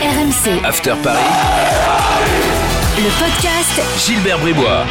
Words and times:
RMC, 0.00 0.64
After 0.64 0.94
Paris, 1.02 1.18
le 2.98 3.10
podcast 3.18 3.82
Gilbert 4.04 4.38
Bribois. 4.40 4.84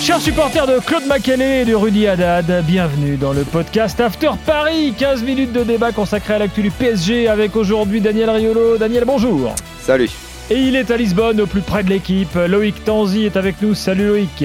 Chers 0.00 0.20
supporters 0.20 0.66
de 0.66 0.78
Claude 0.78 1.06
Makélé 1.06 1.62
et 1.62 1.64
de 1.64 1.74
Rudy 1.74 2.06
Haddad, 2.06 2.64
bienvenue 2.66 3.16
dans 3.16 3.32
le 3.32 3.44
podcast 3.44 3.98
After 3.98 4.30
Paris. 4.44 4.94
15 4.96 5.22
minutes 5.22 5.52
de 5.52 5.62
débat 5.64 5.92
consacré 5.92 6.34
à 6.34 6.38
l'actu 6.38 6.60
du 6.60 6.70
PSG 6.70 7.28
avec 7.28 7.56
aujourd'hui 7.56 8.00
Daniel 8.02 8.28
Riolo. 8.30 8.76
Daniel, 8.76 9.04
bonjour. 9.06 9.54
Salut. 9.80 10.10
Et 10.50 10.56
il 10.56 10.76
est 10.76 10.90
à 10.90 10.96
Lisbonne, 10.98 11.40
au 11.40 11.46
plus 11.46 11.62
près 11.62 11.82
de 11.82 11.88
l'équipe. 11.88 12.34
Loïc 12.34 12.84
Tanzi 12.84 13.24
est 13.24 13.36
avec 13.36 13.62
nous. 13.62 13.74
Salut 13.74 14.06
Loïc. 14.08 14.44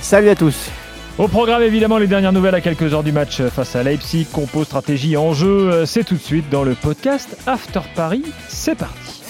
Salut 0.00 0.30
à 0.30 0.34
tous. 0.34 0.70
Au 1.18 1.28
programme, 1.28 1.62
évidemment, 1.62 1.98
les 1.98 2.06
dernières 2.06 2.32
nouvelles 2.32 2.54
à 2.54 2.60
quelques 2.62 2.94
heures 2.94 3.02
du 3.02 3.12
match 3.12 3.42
face 3.42 3.76
à 3.76 3.82
Leipzig. 3.82 4.26
Compo, 4.32 4.64
stratégie, 4.64 5.16
enjeu. 5.18 5.84
C'est 5.84 6.04
tout 6.04 6.14
de 6.14 6.20
suite 6.20 6.48
dans 6.50 6.64
le 6.64 6.74
podcast 6.74 7.36
After 7.46 7.80
Paris. 7.94 8.24
C'est 8.48 8.76
parti. 8.78 9.22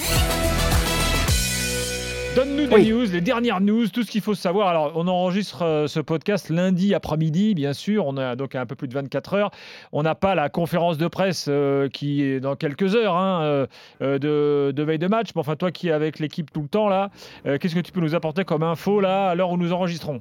Donne-nous 2.36 2.68
des 2.68 2.74
Oui. 2.76 2.88
news, 2.90 3.06
les 3.12 3.20
dernières 3.20 3.60
news, 3.60 3.88
tout 3.88 4.04
ce 4.04 4.10
qu'il 4.12 4.20
faut 4.20 4.36
savoir. 4.36 4.68
Alors, 4.68 4.92
on 4.94 5.08
enregistre 5.08 5.62
euh, 5.64 5.88
ce 5.88 5.98
podcast 5.98 6.48
lundi 6.48 6.94
après-midi, 6.94 7.54
bien 7.56 7.72
sûr. 7.72 8.06
On 8.06 8.16
a 8.18 8.36
donc 8.36 8.54
un 8.54 8.66
peu 8.66 8.76
plus 8.76 8.86
de 8.86 8.94
24 8.94 9.34
heures. 9.34 9.50
On 9.90 10.04
n'a 10.04 10.14
pas 10.14 10.36
la 10.36 10.48
conférence 10.48 10.96
de 10.96 11.08
presse 11.08 11.46
euh, 11.48 11.88
qui 11.88 12.22
est 12.22 12.38
dans 12.38 12.54
quelques 12.54 12.94
heures 12.94 13.16
hein, 13.16 13.42
euh, 13.42 13.66
euh, 14.00 14.18
de, 14.20 14.70
de 14.70 14.82
veille 14.84 15.00
de 15.00 15.08
match. 15.08 15.30
Mais 15.34 15.40
enfin, 15.40 15.56
toi 15.56 15.72
qui 15.72 15.88
es 15.88 15.92
avec 15.92 16.20
l'équipe 16.20 16.52
tout 16.52 16.62
le 16.62 16.68
temps, 16.68 16.88
là, 16.88 17.10
euh, 17.46 17.58
qu'est-ce 17.58 17.74
que 17.74 17.80
tu 17.80 17.90
peux 17.90 18.00
nous 18.00 18.14
apporter 18.14 18.44
comme 18.44 18.62
info 18.62 19.00
là, 19.00 19.30
à 19.30 19.34
l'heure 19.34 19.50
où 19.50 19.56
nous 19.56 19.72
enregistrons? 19.72 20.20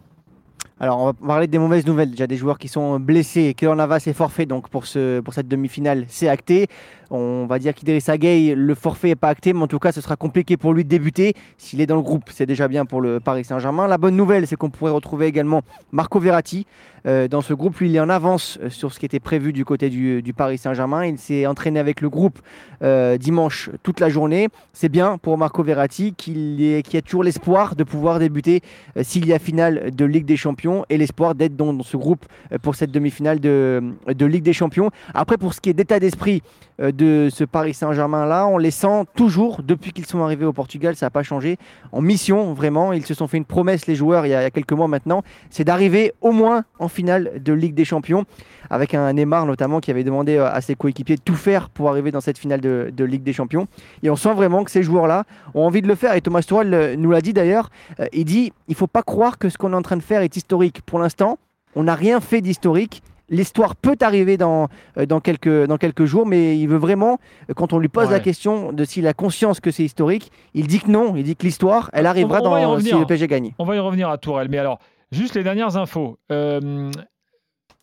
Alors, 0.82 1.00
on 1.00 1.06
va 1.08 1.14
parler 1.14 1.48
des 1.48 1.60
mauvaises 1.60 1.86
nouvelles. 1.86 2.12
Déjà, 2.12 2.26
des 2.26 2.38
joueurs 2.38 2.58
qui 2.58 2.70
sont 2.70 3.00
blessés. 3.00 3.54
Kéan 3.54 3.76
Navas 3.76 4.04
est 4.08 4.14
forfait, 4.14 4.46
donc 4.46 4.70
pour, 4.70 4.86
ce, 4.86 5.20
pour 5.20 5.34
cette 5.34 5.48
demi-finale, 5.48 6.06
c'est 6.08 6.30
acté. 6.30 6.68
On 7.12 7.46
va 7.48 7.58
dire 7.58 7.74
qu'Idrissa 7.74 8.18
Gueye, 8.18 8.54
le 8.56 8.76
forfait 8.76 9.10
n'est 9.10 9.16
pas 9.16 9.30
acté, 9.30 9.54
mais 9.54 9.64
en 9.64 9.68
tout 9.68 9.80
cas, 9.80 9.92
ce 9.92 10.02
sera 10.02 10.16
compliqué 10.16 10.58
pour 10.58 10.74
lui 10.74 10.84
de 10.84 10.90
débuter. 10.90 11.34
S'il 11.58 11.82
est 11.82 11.88
dans 11.88 11.96
le 11.96 12.02
groupe, 12.02 12.26
c'est 12.32 12.46
déjà 12.46 12.68
bien 12.68 12.86
pour 12.86 13.02
le 13.02 13.20
Paris 13.20 13.44
Saint-Germain. 13.44 13.88
La 13.88 13.98
bonne 13.98 14.16
nouvelle, 14.16 14.46
c'est 14.46 14.56
qu'on 14.56 14.70
pourrait 14.70 14.92
retrouver 14.92 15.26
également 15.26 15.62
Marco 15.92 16.20
Verratti. 16.20 16.68
euh, 17.08 17.28
dans 17.28 17.42
ce 17.42 17.54
groupe, 17.54 17.78
lui, 17.78 17.90
il 17.90 17.96
est 17.96 18.00
en 18.00 18.10
avance 18.10 18.60
euh, 18.62 18.70
sur 18.70 18.94
ce 18.94 19.00
qui 19.00 19.06
était 19.06 19.20
prévu 19.20 19.54
du 19.54 19.66
côté 19.66 19.90
du, 19.90 20.34
Paris 20.36 20.58
Saint-Germain. 20.58 21.06
Il 21.06 21.18
s'est 21.18 21.46
entraîné 21.46 21.80
avec 21.80 22.02
le 22.02 22.10
groupe 22.10 22.40
euh, 22.84 23.18
dimanche 23.18 23.70
toute 23.84 24.00
la 24.00 24.10
journée. 24.10 24.50
C'est 24.74 24.90
bien 24.90 25.18
pour 25.18 25.38
Marco 25.38 25.64
Verratti 25.64 26.14
qui 26.14 26.84
a 26.94 27.02
toujours 27.02 27.24
l'espoir 27.24 27.76
de 27.76 27.84
pouvoir 27.84 28.20
débuter 28.20 28.62
s'il 29.02 29.26
y 29.26 29.34
a 29.34 29.40
finale 29.40 29.96
de 29.96 30.06
Ligue 30.06 30.26
des 30.26 30.38
Champions 30.38 30.86
et 30.90 30.98
l'espoir 30.98 31.36
d'être 31.36 31.56
dans, 31.56 31.82
ce 31.84 31.98
groupe 31.98 32.26
pour 32.62 32.76
cette 32.76 32.92
demi-finale 32.92 33.40
de, 33.40 33.82
Ligue 34.20 34.44
des 34.44 34.54
Champions. 34.54 34.92
Après, 35.14 35.38
pour 35.38 35.54
ce 35.54 35.62
qui 35.62 35.70
est 35.70 35.74
d'état 35.74 36.00
d'esprit 36.00 36.42
de 36.80 37.30
ce 37.32 37.44
Paris 37.44 37.74
Saint-Germain-là, 37.74 38.48
on 38.48 38.58
les 38.58 38.72
sent 38.72 39.06
toujours, 39.16 39.62
depuis 39.64 39.92
qu'ils 39.92 40.06
sont 40.06 40.24
arrivés 40.24 40.46
au 40.46 40.54
Portugal, 40.54 40.96
ça 40.96 41.08
n'a 41.08 41.10
pas 41.10 41.24
changé, 41.24 41.58
en 41.92 42.02
mission 42.02 42.54
vraiment. 42.54 42.94
Ils 42.94 43.06
se 43.06 43.14
sont 43.14 43.28
fait 43.28 43.38
une 43.38 43.46
promesse, 43.46 43.88
les 43.88 43.96
joueurs, 43.96 44.26
il 44.26 44.30
y 44.30 44.34
a, 44.34 44.50
quelques 44.50 44.72
mois 44.72 44.88
maintenant, 44.88 45.24
c'est 45.50 45.64
d'arriver 45.64 46.14
au 46.22 46.32
moins 46.32 46.64
en 46.80 46.88
finale 46.88 47.42
de 47.44 47.54
Ligue 47.54 47.74
des 47.74 47.86
Champions, 47.86 48.26
avec 48.70 48.94
un 48.94 49.12
Neymar 49.14 49.46
notamment 49.46 49.80
qui 49.80 49.92
avait 49.92 50.04
demandé 50.04 50.38
euh, 50.38 50.52
à 50.52 50.62
ses 50.62 50.76
coéquipiers 50.76 51.16
de 51.16 51.22
tout 51.22 51.36
faire 51.36 51.70
pour 51.70 51.90
arriver 51.90 52.12
dans 52.12 52.22
cette 52.22 52.38
finale 52.38 52.62
de, 52.62 53.04
Ligue 53.04 53.24
des 53.24 53.34
Champions. 53.34 53.68
Et 54.04 54.10
on 54.10 54.16
sent 54.16 54.34
vraiment 54.34 54.64
que 54.64 54.72
ces 54.72 54.84
joueurs-là 54.84 55.24
ont 55.54 55.66
envie 55.66 55.82
de 55.82 55.88
le 55.88 55.96
faire. 55.96 56.14
Et 56.14 56.22
Thomas 56.22 56.42
Tuchel 56.42 56.74
euh, 56.74 56.96
nous 56.96 57.12
l'a 57.12 57.22
dit 57.22 57.34
d'ailleurs, 57.34 57.70
euh, 58.00 58.06
il 58.14 58.26
dit 58.26 58.54
il 58.68 58.76
faut 58.76 58.88
pas 58.88 59.02
croire 59.02 59.38
que 59.38 59.50
ce 59.50 59.58
qu'on 59.58 59.74
est 59.74 59.76
en 59.76 59.82
train 59.82 59.98
de 59.98 60.04
faire 60.04 60.22
est 60.22 60.36
historique. 60.36 60.82
Pour 60.86 61.00
l'instant, 61.00 61.40
on 61.76 61.84
n'a 61.84 61.96
rien 61.96 62.20
fait 62.20 62.42
d'historique. 62.42 63.02
L'histoire 63.30 63.76
peut 63.76 63.98
arriver 64.02 64.38
dans, 64.38 64.68
euh, 64.98 65.06
dans, 65.06 65.20
quelques, 65.20 65.66
dans 65.66 65.78
quelques 65.78 66.06
jours, 66.06 66.26
mais 66.26 66.58
il 66.58 66.68
veut 66.68 66.78
vraiment, 66.78 67.20
euh, 67.50 67.54
quand 67.54 67.74
on 67.74 67.80
lui 67.80 67.88
pose 67.90 68.08
Ouais. 68.08 68.14
la 68.14 68.20
question 68.20 68.72
de 68.74 68.84
s'il 68.86 69.06
a 69.08 69.14
conscience 69.14 69.60
que 69.60 69.72
c'est 69.72 69.84
historique, 69.84 70.32
il 70.54 70.68
dit 70.68 70.80
que 70.80 70.90
non. 70.90 71.16
Il 71.16 71.24
dit 71.24 71.36
que 71.36 71.44
l'histoire, 71.44 71.90
elle 71.94 72.06
arrivera 72.08 72.40
on 72.42 72.44
dans, 72.44 72.80
si 72.80 72.92
le 72.92 73.06
PSG 73.06 73.28
gagne. 73.28 73.54
On 73.60 73.66
va 73.66 73.76
y 73.76 73.80
revenir 73.80 74.10
à 74.10 74.18
Tourelle. 74.18 74.48
Mais 74.50 74.58
alors, 74.58 74.80
juste 75.12 75.36
les 75.36 75.44
dernières 75.44 75.78
infos. 75.78 76.18
Euh, 76.32 76.92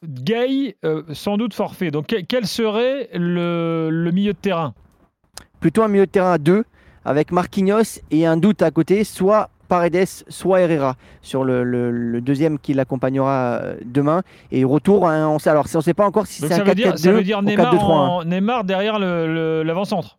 Gay, 0.04 0.76
euh, 0.84 1.02
sans 1.12 1.36
doute 1.36 1.54
forfait. 1.54 1.90
Donc, 1.90 2.06
que- 2.08 2.20
quel 2.20 2.46
serait 2.46 3.08
le, 3.14 3.88
le 3.90 4.10
milieu 4.12 4.32
de 4.32 4.38
terrain? 4.38 4.74
Plutôt 5.60 5.82
un 5.82 5.88
milieu 5.88 6.06
de 6.06 6.10
terrain 6.10 6.32
à 6.32 6.38
deux, 6.38 6.64
avec 7.04 7.32
Marquinhos 7.32 8.00
et 8.10 8.26
un 8.26 8.36
doute 8.36 8.62
à 8.62 8.70
côté, 8.70 9.04
soit 9.04 9.48
Paredes, 9.66 10.04
soit 10.28 10.60
Herrera, 10.60 10.96
sur 11.22 11.44
le, 11.44 11.62
le- 11.64 11.90
le 11.90 12.20
deuxième 12.20 12.58
qui 12.58 12.72
l'accompagnera 12.74 13.60
euh, 13.62 13.76
demain. 13.84 14.22
Et 14.52 14.64
retour, 14.64 15.08
hein, 15.08 15.28
on 15.28 15.38
sait, 15.38 15.50
alors 15.50 15.66
on 15.74 15.78
ne 15.78 15.82
sait 15.82 15.94
pas 15.94 16.06
encore 16.06 16.26
si 16.26 16.40
c'est 16.42 16.52
un 16.52 16.56
ça, 16.56 16.64
veut 16.64 16.74
dire, 16.74 16.98
ça 16.98 17.10
4-4-2 17.10 17.12
veut 17.14 17.22
dire 17.22 17.38
ou 17.38 17.42
Neymar, 17.42 17.74
4-2-3-1. 17.74 17.80
en- 17.80 18.24
Neymar 18.24 18.64
derrière 18.64 18.98
le- 18.98 19.26
le- 19.32 19.62
l'avant-centre. 19.62 20.16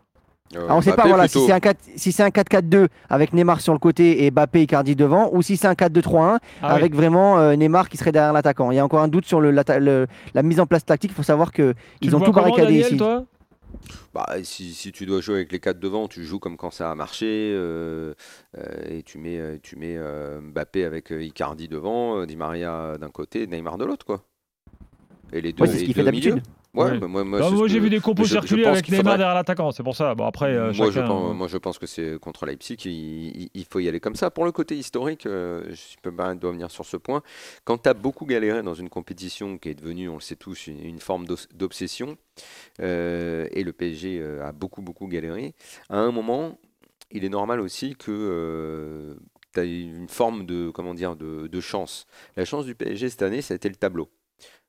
Euh, 0.56 0.66
Ah, 0.70 0.76
on 0.76 0.78
ne 0.78 0.82
sait 0.82 0.94
pas 0.94 1.06
voilà, 1.08 1.28
si 1.28 1.40
c'est 1.46 1.52
un 1.52 1.60
4 1.60 1.78
si 1.98 2.10
4-4-2 2.12 2.88
avec 3.10 3.34
Neymar 3.34 3.60
sur 3.60 3.74
le 3.74 3.80
côté 3.80 4.24
et 4.26 4.32
Mbappé 4.32 4.62
Icardi 4.62 4.96
devant, 4.96 5.30
ou 5.34 5.42
si 5.42 5.58
c'est 5.58 5.68
un 5.68 5.74
4-2-3-1 5.74 6.38
Ah 6.62 6.68
oui. 6.70 6.74
avec 6.80 6.96
vraiment 6.96 7.38
euh, 7.38 7.54
Neymar 7.58 7.90
qui 7.90 7.98
serait 7.98 8.14
derrière 8.14 8.32
l'attaquant. 8.32 8.72
Il 8.72 8.76
y 8.76 8.80
a 8.80 8.86
encore 8.86 9.02
un 9.02 9.10
doute 9.10 9.26
sur 9.26 9.42
le, 9.42 9.52
le- 9.52 10.08
la 10.34 10.44
mise 10.44 10.62
en 10.62 10.66
place 10.66 10.86
tactique. 10.86 11.12
Il 11.12 11.16
faut 11.16 11.24
savoir 11.24 11.52
qu'ils 11.52 11.74
ont 12.16 12.20
tout 12.22 12.32
comment, 12.32 12.48
barricadé 12.48 12.68
Daniel, 12.68 12.86
ici. 12.86 12.98
toi? 12.98 13.24
Bah, 14.14 14.26
si, 14.44 14.74
si 14.74 14.92
tu 14.92 15.06
dois 15.06 15.22
jouer 15.22 15.36
avec 15.36 15.52
les 15.52 15.60
quatre 15.60 15.80
devant, 15.80 16.08
tu 16.08 16.24
joues 16.24 16.40
comme 16.40 16.58
quand 16.58 16.72
ça 16.72 16.90
a 16.92 16.96
marché 16.96 17.52
euh, 17.54 18.14
euh, 18.58 18.98
et 18.98 19.04
tu 19.04 19.18
mets, 19.18 19.38
euh, 19.38 19.58
tu 19.62 19.76
mets 19.76 19.96
euh, 19.98 20.42
Mbappé 20.42 20.86
avec 20.86 21.12
Icardi 21.12 21.68
devant, 21.68 22.26
Di 22.26 22.36
Maria 22.36 22.98
d'un 23.00 23.10
côté, 23.10 23.48
Neymar 23.48 23.78
de 23.78 23.86
l'autre, 23.86 24.06
quoi. 24.06 24.24
Et 25.34 25.42
les 25.42 25.54
deux, 25.54 25.64
Ouais, 25.64 25.70
c'est 25.70 25.80
ce 25.80 25.84
qu'il 25.84 25.94
fait 25.94 26.04
d'habitude. 26.04 26.42
Ouais, 26.78 26.98
bah, 27.00 27.08
moi, 27.08 27.24
moi, 27.24 27.40
Bah, 27.40 27.50
Moi, 27.52 27.68
j'ai 27.68 27.80
vu 27.80 27.90
des 27.90 28.00
compos 28.00 28.24
circuler 28.26 28.64
avec 28.66 28.88
Neymar 28.90 29.04
faudrait- 29.04 29.18
derrière 29.18 29.36
l'attaquant. 29.36 29.72
C'est 29.72 29.84
pour 29.84 29.96
ça. 29.96 30.14
Bon, 30.16 30.26
après, 30.26 30.54
euh, 30.54 30.72
moi, 30.74 30.88
je 30.88 30.92
chacun- 30.94 31.08
pense, 31.08 31.36
moi, 31.36 31.48
je 31.48 31.58
pense 31.58 31.78
que 31.80 31.86
c'est 31.88 32.20
contre 32.20 32.46
Leipzig, 32.46 32.78
il, 32.86 32.92
il- 33.44 33.50
il 33.54 33.66
faut 33.66 33.80
y 33.80 33.88
aller 33.88 34.00
comme 34.00 34.16
ça. 34.16 34.30
Pour 34.32 34.46
le 34.46 34.52
côté 34.52 34.76
historique, 34.76 35.26
euh, 35.26 35.64
je 35.70 35.96
peux 36.02 36.12
pas 36.12 36.36
dois 36.36 36.52
venir 36.52 36.70
sur 36.72 36.86
ce 36.86 36.98
point. 36.98 37.22
Quand 37.64 37.78
tu 37.80 37.90
as 37.90 37.94
beaucoup 37.94 38.26
galéré 38.26 38.62
dans 38.64 38.74
une 38.76 38.90
compétition 38.90 39.58
qui 39.58 39.70
est 39.70 39.76
devenue, 39.76 40.08
on 40.10 40.16
le 40.16 40.22
sait 40.22 40.36
tous, 40.36 40.68
une, 40.68 40.80
une 40.84 41.00
forme 41.00 41.26
d'obsession, 41.54 42.18
euh, 42.82 43.48
et 43.52 43.64
le 43.64 43.74
PSG 43.74 44.20
euh, 44.22 44.46
a 44.48 44.52
beaucoup, 44.52 44.82
beaucoup 44.82 45.08
galéré, 45.08 45.54
à 45.90 45.98
un 45.98 46.12
moment, 46.12 46.58
il 47.12 47.24
est 47.26 47.30
normal 47.30 47.60
aussi 47.60 47.96
que 47.96 49.18
tu 49.54 49.60
as 49.60 49.64
une 49.64 50.08
forme 50.10 50.46
de, 50.46 50.70
comment 50.70 50.94
dire, 50.94 51.16
de, 51.16 51.48
de 51.48 51.60
chance. 51.62 52.06
La 52.36 52.46
chance 52.46 52.66
du 52.66 52.76
PSG 52.76 53.10
cette 53.10 53.22
année, 53.22 53.42
ça 53.42 53.54
a 53.54 53.56
été 53.56 53.70
le 53.70 53.76
tableau. 53.76 54.10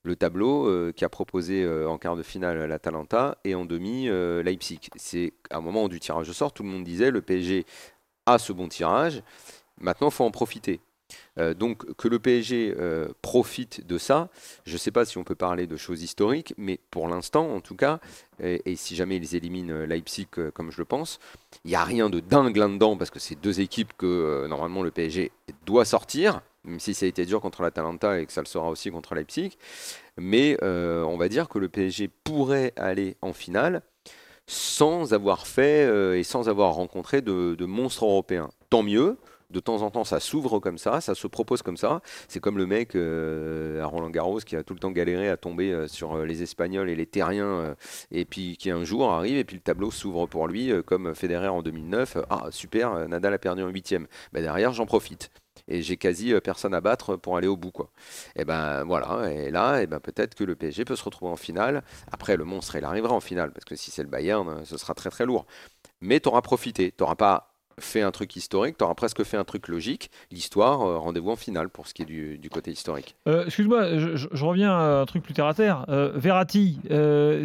Le 0.04 0.16
tableau 0.16 0.68
euh, 0.68 0.92
qui 0.94 1.04
a 1.04 1.08
proposé 1.08 1.64
euh, 1.64 1.88
en 1.88 1.98
quart 1.98 2.16
de 2.16 2.22
finale 2.22 2.64
l'Atalanta 2.64 3.36
et 3.44 3.54
en 3.54 3.64
demi 3.64 4.08
euh, 4.08 4.42
Leipzig. 4.42 4.80
C'est 4.96 5.32
à 5.50 5.58
un 5.58 5.60
moment 5.60 5.88
du 5.88 5.98
tirage 6.00 6.28
au 6.28 6.32
sort, 6.32 6.52
tout 6.52 6.62
le 6.62 6.68
monde 6.68 6.84
disait 6.84 7.10
le 7.10 7.20
PSG 7.20 7.66
a 8.26 8.38
ce 8.38 8.52
bon 8.52 8.68
tirage, 8.68 9.22
maintenant 9.80 10.08
il 10.08 10.14
faut 10.14 10.24
en 10.24 10.30
profiter. 10.30 10.80
Donc 11.56 11.94
que 11.94 12.08
le 12.08 12.18
PSG 12.18 12.74
profite 13.22 13.86
de 13.86 13.96
ça, 13.96 14.28
je 14.66 14.74
ne 14.74 14.78
sais 14.78 14.90
pas 14.90 15.06
si 15.06 15.16
on 15.16 15.24
peut 15.24 15.34
parler 15.34 15.66
de 15.66 15.78
choses 15.78 16.02
historiques, 16.02 16.52
mais 16.58 16.78
pour 16.90 17.08
l'instant 17.08 17.54
en 17.54 17.60
tout 17.62 17.76
cas, 17.76 18.00
et, 18.40 18.76
si 18.76 18.94
jamais 18.94 19.16
ils 19.16 19.34
éliminent 19.34 19.86
Leipzig 19.86 20.26
comme 20.52 20.70
je 20.70 20.76
le 20.76 20.84
pense, 20.84 21.18
il 21.64 21.68
n'y 21.68 21.76
a 21.76 21.84
rien 21.84 22.10
de 22.10 22.20
dingue 22.20 22.56
là-dedans 22.58 22.98
parce 22.98 23.08
que 23.08 23.20
c'est 23.20 23.36
deux 23.36 23.60
équipes 23.60 23.94
que 23.96 24.46
normalement 24.48 24.82
le 24.82 24.90
PSG 24.90 25.32
doit 25.64 25.86
sortir, 25.86 26.42
même 26.64 26.80
si 26.80 26.94
ça 26.94 27.06
a 27.06 27.08
été 27.08 27.24
dur 27.24 27.40
contre 27.40 27.62
l'Atalanta 27.62 28.20
et 28.20 28.26
que 28.26 28.32
ça 28.32 28.40
le 28.40 28.46
sera 28.46 28.68
aussi 28.68 28.90
contre 28.90 29.14
Leipzig. 29.14 29.56
Mais 30.16 30.56
euh, 30.62 31.02
on 31.04 31.16
va 31.16 31.28
dire 31.28 31.48
que 31.48 31.58
le 31.58 31.68
PSG 31.68 32.08
pourrait 32.24 32.72
aller 32.76 33.16
en 33.22 33.32
finale 33.32 33.82
sans 34.48 35.12
avoir 35.12 35.46
fait 35.46 35.86
euh, 35.86 36.18
et 36.18 36.24
sans 36.24 36.48
avoir 36.48 36.74
rencontré 36.74 37.20
de, 37.22 37.54
de 37.54 37.64
monstres 37.66 38.04
européens. 38.04 38.50
Tant 38.70 38.82
mieux. 38.82 39.18
De 39.50 39.60
temps 39.60 39.80
en 39.80 39.90
temps, 39.90 40.04
ça 40.04 40.20
s'ouvre 40.20 40.58
comme 40.58 40.76
ça, 40.76 41.00
ça 41.00 41.14
se 41.14 41.26
propose 41.26 41.62
comme 41.62 41.78
ça. 41.78 42.02
C'est 42.28 42.38
comme 42.38 42.58
le 42.58 42.66
mec 42.66 42.94
euh, 42.94 43.82
à 43.82 43.86
Roland 43.86 44.10
Garros 44.10 44.40
qui 44.40 44.56
a 44.56 44.62
tout 44.62 44.74
le 44.74 44.78
temps 44.78 44.90
galéré 44.90 45.30
à 45.30 45.38
tomber 45.38 45.72
euh, 45.72 45.88
sur 45.88 46.18
les 46.18 46.42
Espagnols 46.42 46.90
et 46.90 46.94
les 46.94 47.06
Terriens, 47.06 47.74
et 48.10 48.26
puis 48.26 48.58
qui 48.58 48.70
un 48.70 48.84
jour 48.84 49.10
arrive 49.10 49.38
et 49.38 49.44
puis 49.44 49.56
le 49.56 49.62
tableau 49.62 49.90
s'ouvre 49.90 50.26
pour 50.26 50.48
lui, 50.48 50.70
comme 50.84 51.14
Federer 51.14 51.48
en 51.48 51.62
2009. 51.62 52.18
Ah 52.28 52.48
super, 52.50 53.08
Nadal 53.08 53.32
a 53.32 53.38
perdu 53.38 53.62
en 53.62 53.68
huitième. 53.68 54.06
Bah, 54.34 54.42
derrière, 54.42 54.74
j'en 54.74 54.84
profite. 54.84 55.30
Et 55.68 55.82
j'ai 55.82 55.96
quasi 55.96 56.32
euh, 56.32 56.40
personne 56.40 56.74
à 56.74 56.80
battre 56.80 57.16
pour 57.16 57.36
aller 57.36 57.48
au 57.48 57.56
bout. 57.56 57.70
Quoi. 57.70 57.90
Et 58.36 58.44
ben 58.44 58.84
voilà, 58.84 59.30
et 59.30 59.50
là, 59.50 59.80
et 59.82 59.86
ben, 59.86 60.00
peut-être 60.00 60.34
que 60.34 60.44
le 60.44 60.56
PSG 60.56 60.84
peut 60.84 60.96
se 60.96 61.04
retrouver 61.04 61.30
en 61.30 61.36
finale. 61.36 61.82
Après, 62.12 62.36
le 62.36 62.44
monstre, 62.44 62.76
il 62.76 62.84
arrivera 62.84 63.14
en 63.14 63.20
finale, 63.20 63.52
parce 63.52 63.64
que 63.64 63.76
si 63.76 63.90
c'est 63.90 64.02
le 64.02 64.08
Bayern, 64.08 64.48
euh, 64.48 64.64
ce 64.64 64.76
sera 64.78 64.94
très 64.94 65.10
très 65.10 65.26
lourd. 65.26 65.46
Mais 66.00 66.20
tu 66.20 66.28
auras 66.28 66.42
profité, 66.42 66.92
tu 66.96 67.02
n'auras 67.02 67.16
pas 67.16 67.48
fait 67.80 68.02
un 68.02 68.10
truc 68.10 68.34
historique, 68.36 68.76
tu 68.78 68.84
auras 68.84 68.94
presque 68.94 69.22
fait 69.24 69.36
un 69.36 69.44
truc 69.44 69.68
logique. 69.68 70.10
L'histoire, 70.30 70.82
euh, 70.82 70.98
rendez-vous 70.98 71.30
en 71.30 71.36
finale 71.36 71.68
pour 71.68 71.86
ce 71.86 71.94
qui 71.94 72.02
est 72.02 72.06
du, 72.06 72.38
du 72.38 72.50
côté 72.50 72.70
historique. 72.70 73.16
Euh, 73.26 73.46
Excuse-moi, 73.46 73.98
je, 73.98 74.44
reviens 74.44 74.72
à 74.72 75.00
un 75.00 75.06
truc 75.06 75.22
plus 75.22 75.34
terre 75.34 75.46
à 75.46 75.54
terre. 75.54 75.84
Euh, 75.88 76.12
Verratti, 76.14 76.80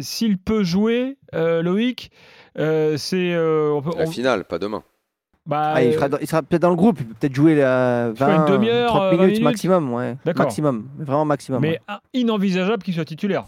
s'il 0.00 0.38
peut 0.38 0.64
jouer, 0.64 1.16
Loïc, 1.32 2.10
c'est. 2.56 3.34
La 3.34 4.06
finale, 4.06 4.44
pas 4.44 4.58
demain. 4.58 4.82
Bah, 5.46 5.72
Ah, 5.76 5.82
il, 5.82 5.92
sera 5.94 6.08
dans- 6.08 6.18
il 6.20 6.26
sera 6.26 6.42
peut-être 6.42 6.62
dans 6.62 6.70
le 6.70 6.76
groupe, 6.76 6.98
il 7.00 7.06
peut 7.06 7.14
peut-être 7.20 7.34
jouer 7.34 7.52
une 7.52 7.58
20, 8.14 8.48
demi-heure, 8.48 8.88
30 8.88 9.02
euh, 9.02 9.10
20 9.10 9.10
minutes, 9.16 9.26
minutes. 9.28 9.42
maximum. 9.44 9.92
Ouais. 9.92 10.16
D'accord. 10.24 10.46
Maximum, 10.46 10.88
vraiment 10.98 11.24
maximum. 11.24 11.60
mais 11.60 11.80
inenvisageable 12.12 12.82
qu'il 12.82 12.94
soit 12.94 13.04
titulaire. 13.04 13.44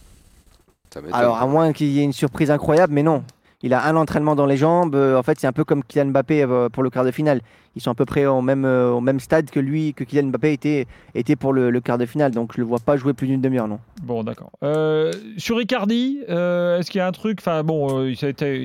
Alors, 1.12 1.36
à 1.36 1.46
moins 1.46 1.72
qu'il 1.72 1.88
y 1.88 2.00
ait 2.00 2.04
une 2.04 2.12
surprise 2.12 2.50
incroyable, 2.50 2.92
mais 2.94 3.02
non. 3.02 3.22
Il 3.66 3.74
a 3.74 3.84
un 3.84 3.96
entraînement 3.96 4.36
dans 4.36 4.46
les 4.46 4.56
jambes. 4.56 4.94
euh, 4.94 5.18
En 5.18 5.24
fait, 5.24 5.40
c'est 5.40 5.48
un 5.48 5.52
peu 5.52 5.64
comme 5.64 5.82
Kylian 5.82 6.06
Mbappé 6.06 6.44
euh, 6.44 6.68
pour 6.68 6.84
le 6.84 6.90
quart 6.90 7.04
de 7.04 7.10
finale. 7.10 7.40
Ils 7.74 7.82
sont 7.82 7.90
à 7.90 7.94
peu 7.96 8.04
près 8.04 8.24
au 8.24 8.40
même, 8.40 8.64
euh, 8.64 9.18
stade 9.18 9.50
que 9.50 9.58
lui, 9.58 9.92
que 9.92 10.04
Kylian 10.04 10.28
Mbappé 10.28 10.52
était, 10.52 10.86
était 11.16 11.34
pour 11.34 11.52
le, 11.52 11.80
quart 11.80 11.98
de 11.98 12.06
finale. 12.06 12.30
Donc, 12.30 12.52
je 12.54 12.60
le 12.60 12.64
vois 12.64 12.78
pas 12.78 12.96
jouer 12.96 13.12
plus 13.12 13.26
d'une 13.26 13.40
demi-heure, 13.40 13.66
non. 13.66 13.80
Bon, 14.04 14.22
d'accord. 14.22 14.52
Sur 15.36 15.60
Icardi, 15.60 16.20
euh, 16.28 16.78
est-ce 16.78 16.92
qu'il 16.92 17.00
y 17.00 17.02
a 17.02 17.08
un 17.08 17.12
truc 17.12 17.38
Enfin, 17.40 17.64
bon, 17.64 18.04
il, 18.04 18.12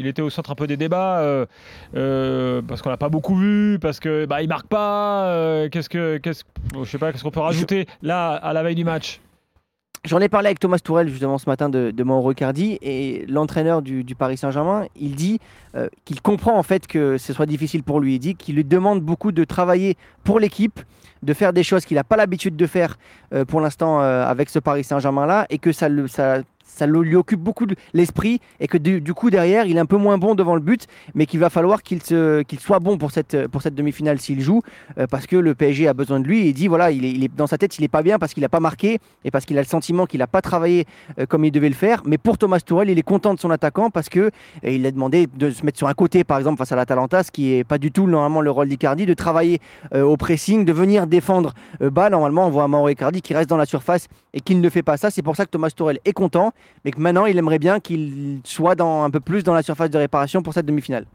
était 0.08 0.22
au 0.22 0.30
centre 0.30 0.52
un 0.52 0.56
peu 0.56 0.68
des 0.68 0.78
débats 0.78 1.48
parce 1.94 2.84
qu'on 2.84 2.90
l'a 2.92 2.98
pas 2.98 3.10
beaucoup 3.10 3.36
vu, 3.36 3.80
parce 3.82 4.00
que 4.00 4.28
bah, 4.28 4.44
il 4.44 4.50
marque 4.50 4.68
pas. 4.68 5.68
qu'est-ce 5.72 5.90
que, 5.90 6.18
qu'est-ce, 6.18 6.44
je 6.78 6.84
sais 6.88 7.00
pas, 7.00 7.12
qu'est-ce 7.12 7.24
qu'on 7.24 7.32
peut 7.32 7.40
rajouter 7.40 7.88
là 8.04 8.34
à 8.34 8.54
la 8.54 8.62
veille 8.62 8.76
du 8.76 8.86
match? 8.86 9.20
J'en 10.04 10.20
ai 10.20 10.30
parlé 10.30 10.48
avec 10.48 10.60
Thomas 10.60 10.80
Tourel 10.80 11.10
justement 11.10 11.38
ce 11.38 11.48
matin 11.48 11.70
de, 11.70 11.92
de 11.92 12.04
Mauro 12.04 12.32
Icardi 12.32 12.80
et 12.82 13.24
l'entraîneur 13.28 13.84
du, 13.84 14.04
du 14.04 14.16
Paris 14.16 14.36
Saint-Germain, 14.36 14.88
il 15.00 15.14
dit 15.16 15.40
euh, 15.76 15.90
qu'il 16.06 16.24
comprend 16.24 16.58
en 16.58 16.64
fait 16.64 16.88
que 16.88 17.20
ce 17.20 17.34
soit 17.34 17.46
difficile 17.46 17.84
pour 17.84 18.00
lui. 18.00 18.16
Il 18.16 18.20
dit 18.20 18.34
qu'il 18.34 18.56
lui 18.56 18.64
demande 18.64 19.02
beaucoup 19.02 19.32
de 19.32 19.44
travailler 19.44 19.98
pour 20.24 20.40
l'équipe, 20.40 20.80
de 21.22 21.34
faire 21.36 21.54
des 21.54 21.62
choses 21.62 21.86
qu'il 21.86 21.96
n'a 21.96 22.04
pas 22.04 22.16
l'habitude 22.16 22.56
de 22.56 22.66
faire 22.66 22.98
euh, 23.32 23.46
pour 23.46 23.62
l'instant 23.62 24.02
euh, 24.02 24.26
avec 24.26 24.50
ce 24.50 24.58
Paris 24.58 24.84
Saint-Germain 24.84 25.28
là 25.28 25.46
et 25.52 25.60
que 25.60 25.72
ça, 25.72 25.88
le, 25.88 26.08
ça, 26.08 26.40
ça 26.76 26.88
lui 26.88 27.16
occupe 27.16 27.40
beaucoup 27.40 27.66
l'esprit 27.94 28.40
et 28.60 28.68
que 28.68 28.78
du, 28.78 29.14
coup 29.14 29.30
derrière 29.30 29.66
il 29.66 29.78
est 29.78 29.80
un 29.80 29.86
peu 29.86 29.98
moins 29.98 30.18
bon 30.18 30.36
devant 30.36 30.56
le 30.56 30.62
but 30.62 30.88
mais 31.14 31.26
qu'il 31.26 31.40
va 31.40 31.50
falloir 31.50 31.84
qu'il 31.84 32.02
qu'il 32.02 32.60
soit 32.60 32.80
bon 32.80 32.98
pour 32.98 33.12
cette, 33.12 33.36
demi-finale 33.36 34.20
s'il 34.20 34.42
joue 34.42 34.62
euh, 34.98 35.06
parce 35.08 35.28
que 35.28 35.36
le 35.36 35.54
PSG 35.54 35.88
a 35.88 35.94
besoin 35.94 36.20
de 36.20 36.28
lui 36.28 36.48
et 36.48 36.54
dit 36.54 36.68
voilà 36.68 36.92
il 36.92 37.24
est, 37.24 37.36
dans 37.36 37.48
sa 37.48 37.58
tête 37.58 37.78
il 37.78 37.84
est 37.84 37.90
pas 37.90 38.02
bien 38.02 38.18
parce 38.20 38.34
qu'il 38.34 38.42
n'a 38.42 38.50
pas 38.50 38.60
marqué 38.60 39.00
et 39.26 39.32
parce 39.32 39.46
qu'il 39.46 39.58
a 39.58 39.62
le 39.62 39.68
sentiment 39.68 40.06
qu'il 40.06 40.20
n'a 40.20 40.28
pas 40.28 40.42
travaillé 40.42 40.86
euh, 41.20 41.26
comme 41.26 41.46
il 41.46 41.52
devait 41.52 41.70
le 41.70 41.76
faire. 41.76 42.02
Mais 42.06 42.18
pour 42.18 42.38
Thomas 42.38 42.60
Tuchel, 42.60 42.90
il 42.90 42.98
est 42.98 43.04
content 43.04 43.34
de 43.34 43.40
son 43.40 43.52
attaquant 43.52 43.90
parce 43.90 44.10
que 44.10 44.20
euh, 44.20 44.30
il 44.64 44.86
a 44.86 44.92
demandé 44.92 45.28
de 45.34 45.52
se 45.52 45.66
mettre 45.66 45.78
sur 45.78 45.88
un 45.88 45.94
côté, 45.94 46.24
par 46.24 46.38
exemple, 46.38 46.58
face 46.58 46.72
à 46.72 46.76
l'Atalanta, 46.76 47.24
ce 47.24 47.32
qui 47.32 47.54
est 47.54 47.64
pas 47.64 47.78
du 47.78 47.92
tout 47.92 48.08
normalement 48.08 48.42
le 48.42 48.52
rôle 48.52 48.68
d'Icardi, 48.68 49.06
de 49.06 49.14
travailler 49.14 49.60
au 49.94 50.18
pressing, 50.18 50.66
de 50.66 50.74
venir 50.74 51.08
défendre 51.08 51.54
bas. 51.80 52.10
Normalement, 52.10 52.48
on 52.48 52.50
voit 52.50 52.64
un 52.64 52.68
Mauro 52.68 52.90
Icardi 52.90 53.22
qui 53.22 53.34
reste 53.34 53.50
dans 53.50 53.58
la 53.58 53.66
surface 53.66 54.08
et 54.34 54.40
qui 54.40 54.56
ne 54.56 54.70
fait 54.70 54.84
pas 54.84 54.98
ça. 54.98 55.10
C'est 55.10 55.22
pour 55.22 55.36
ça 55.36 55.46
que 55.46 55.52
Thomas 55.52 55.70
Tuchel 55.70 56.00
est 56.06 56.14
content, 56.14 56.54
mais 56.86 56.92
que 56.92 57.00
maintenant, 57.00 57.26
il 57.26 57.38
aimerait 57.38 57.60
bien 57.60 57.80
qu'il 57.80 58.42
soit 58.44 58.80
un 58.82 59.10
peu 59.10 59.20
plus 59.20 59.44
dans 59.44 59.54
la 59.54 59.64
surface 59.64 59.90
de 59.90 59.98
réparation 59.98 60.42
pour 60.44 60.54
cette 60.54 60.66
demi-finale. 60.66 61.06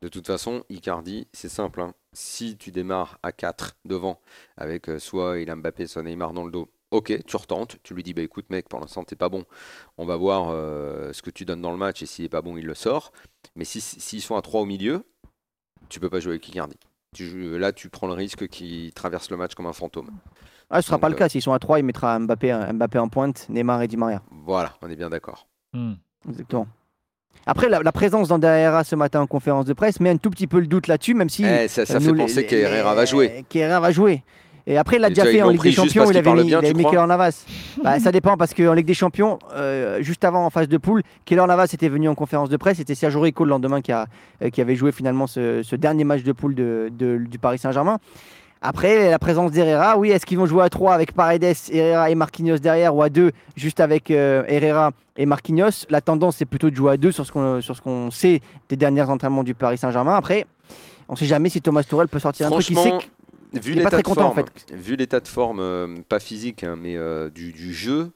De 0.00 0.08
toute 0.08 0.26
façon, 0.26 0.64
Icardi, 0.70 1.26
c'est 1.32 1.48
simple. 1.50 1.80
hein. 1.82 1.92
Si 2.12 2.56
tu 2.56 2.70
démarres 2.70 3.18
à 3.22 3.30
4 3.32 3.76
devant, 3.84 4.20
avec 4.56 4.88
euh, 4.88 4.98
soit 4.98 5.38
il 5.40 5.50
a 5.50 5.56
Mbappé, 5.56 5.86
soit 5.86 6.02
Neymar 6.02 6.32
dans 6.32 6.44
le 6.44 6.50
dos, 6.50 6.70
ok, 6.92 7.12
tu 7.26 7.36
retentes. 7.36 7.76
Tu 7.82 7.92
lui 7.92 8.02
dis, 8.02 8.14
bah 8.14 8.22
écoute, 8.22 8.46
mec, 8.48 8.68
pour 8.70 8.80
l'instant, 8.80 9.04
t'es 9.04 9.16
pas 9.16 9.28
bon. 9.28 9.44
On 9.98 10.06
va 10.06 10.16
voir 10.16 10.48
euh, 10.50 11.12
ce 11.12 11.20
que 11.20 11.28
tu 11.30 11.44
donnes 11.44 11.60
dans 11.60 11.72
le 11.72 11.76
match 11.76 12.00
et 12.02 12.06
s'il 12.06 12.24
est 12.24 12.30
pas 12.30 12.40
bon, 12.40 12.56
il 12.56 12.64
le 12.64 12.72
sort. 12.74 13.12
Mais 13.54 13.64
si- 13.66 13.80
s'ils 13.82 14.22
sont 14.22 14.36
à 14.36 14.40
3 14.42 14.62
au 14.62 14.64
milieu, 14.64 15.04
tu 15.90 16.00
peux 16.00 16.08
pas 16.08 16.20
jouer 16.20 16.32
avec 16.32 16.48
Icardi. 16.48 16.76
Là, 17.18 17.72
tu 17.72 17.88
prends 17.90 18.06
le 18.06 18.12
risque 18.14 18.48
qu'il 18.48 18.92
traverse 18.94 19.30
le 19.30 19.36
match 19.36 19.54
comme 19.54 19.66
un 19.66 19.72
fantôme. 19.74 20.10
Ah, 20.70 20.82
ce 20.82 20.86
sera 20.88 20.96
Donc, 20.96 21.02
pas 21.02 21.08
le 21.08 21.14
euh, 21.14 21.18
cas. 21.18 21.28
S'ils 21.28 21.42
sont 21.42 21.52
à 21.52 21.58
3, 21.58 21.78
il 21.78 21.84
mettra 21.84 22.18
Mbappé, 22.18 22.72
Mbappé 22.72 22.98
en 22.98 23.08
pointe, 23.08 23.46
Neymar 23.48 23.82
et 23.82 23.88
Di 23.88 23.96
Maria. 23.96 24.22
Voilà, 24.44 24.72
on 24.82 24.88
est 24.90 24.96
bien 24.96 25.08
d'accord. 25.10 25.46
Hmm. 25.72 25.92
Exactement. 26.28 26.66
Après, 27.48 27.68
la, 27.68 27.80
la 27.80 27.92
présence 27.92 28.28
d'Ander 28.28 28.48
Herrera 28.48 28.82
ce 28.82 28.96
matin 28.96 29.20
en 29.20 29.26
conférence 29.28 29.66
de 29.66 29.72
presse 29.72 30.00
met 30.00 30.10
un 30.10 30.16
tout 30.16 30.30
petit 30.30 30.48
peu 30.48 30.58
le 30.58 30.66
doute 30.66 30.88
là-dessus, 30.88 31.14
même 31.14 31.28
si. 31.28 31.44
Eh, 31.44 31.68
ça 31.68 31.86
ça 31.86 31.94
euh, 31.96 32.00
fait 32.00 32.12
penser 32.12 32.46
qu'Herrera 32.46 32.94
va 32.94 33.04
jouer. 33.04 33.44
Qu'Herrera 33.48 33.78
va 33.78 33.92
jouer. 33.92 34.24
Et 34.68 34.76
après, 34.78 34.96
il 34.96 35.00
l'a 35.00 35.10
déjà 35.10 35.24
fait 35.24 35.42
en 35.42 35.50
Ligue 35.50 35.62
des 35.62 35.70
Champions, 35.70 36.10
il 36.10 36.16
avait 36.16 36.32
mis, 36.34 36.42
bien, 36.42 36.58
il 36.60 36.64
avait 36.64 36.74
mis 36.74 36.84
Keylor 36.84 37.06
Navas. 37.06 37.44
Bah, 37.84 38.00
ça 38.00 38.10
dépend 38.10 38.36
parce 38.36 38.52
qu'en 38.52 38.72
Ligue 38.72 38.86
des 38.86 38.94
Champions, 38.94 39.38
euh, 39.54 40.02
juste 40.02 40.24
avant 40.24 40.44
en 40.44 40.50
phase 40.50 40.66
de 40.66 40.76
poule, 40.76 41.02
Keylor 41.24 41.46
Navas 41.46 41.68
était 41.72 41.88
venu 41.88 42.08
en 42.08 42.16
conférence 42.16 42.48
de 42.48 42.56
presse. 42.56 42.78
C'était 42.78 42.96
Sergio 42.96 43.20
Rico 43.20 43.44
le 43.44 43.50
lendemain 43.50 43.80
qui, 43.80 43.92
a, 43.92 44.06
euh, 44.42 44.50
qui 44.50 44.60
avait 44.60 44.74
joué 44.74 44.90
finalement 44.90 45.28
ce, 45.28 45.62
ce 45.62 45.76
dernier 45.76 46.02
match 46.02 46.24
de 46.24 46.32
poule 46.32 46.56
de, 46.56 46.90
de- 46.92 47.18
du 47.18 47.38
Paris 47.38 47.58
Saint-Germain. 47.58 47.98
Après, 48.62 49.10
la 49.10 49.18
présence 49.18 49.52
d'Herrera, 49.52 49.98
oui, 49.98 50.10
est-ce 50.10 50.24
qu'ils 50.26 50.38
vont 50.38 50.46
jouer 50.46 50.64
à 50.64 50.68
3 50.70 50.94
avec 50.94 51.12
Paredes, 51.12 51.54
Herrera 51.70 52.10
et 52.10 52.14
Marquinhos 52.14 52.58
derrière 52.58 52.94
ou 52.94 53.02
à 53.02 53.08
2 53.10 53.30
juste 53.54 53.80
avec 53.80 54.10
euh, 54.10 54.44
Herrera 54.48 54.92
et 55.16 55.26
Marquinhos? 55.26 55.86
La 55.90 56.00
tendance, 56.00 56.36
c'est 56.36 56.46
plutôt 56.46 56.70
de 56.70 56.74
jouer 56.74 56.92
à 56.92 56.96
2 56.96 57.12
sur 57.12 57.26
ce 57.26 57.80
qu'on 57.82 58.10
sait 58.10 58.40
des 58.68 58.76
derniers 58.76 59.02
entraînements 59.02 59.44
du 59.44 59.54
Paris 59.54 59.78
Saint-Germain. 59.78 60.14
Après, 60.16 60.46
on 61.08 61.12
ne 61.12 61.18
sait 61.18 61.26
jamais 61.26 61.48
si 61.48 61.60
Thomas 61.60 61.82
Tuchel 61.84 62.08
peut 62.08 62.18
sortir 62.18 62.46
un 62.46 62.50
truc. 62.50 62.70
Il 62.70 62.76
sait 62.76 62.90
que- 62.90 63.60
vu 63.60 63.74
l'état 63.74 63.90
très 63.90 64.02
de 64.02 64.06
content, 64.06 64.28
en 64.28 64.34
l'état 64.96 65.20
de 65.20 65.28
forme, 65.28 65.60
euh, 65.60 65.86
pas 66.08 66.18
physique, 66.18 66.64
hein, 66.64 66.76
mais 66.80 66.96
euh, 66.96 67.30
du, 67.30 67.52
du 67.52 67.72
jeu, 67.72 68.10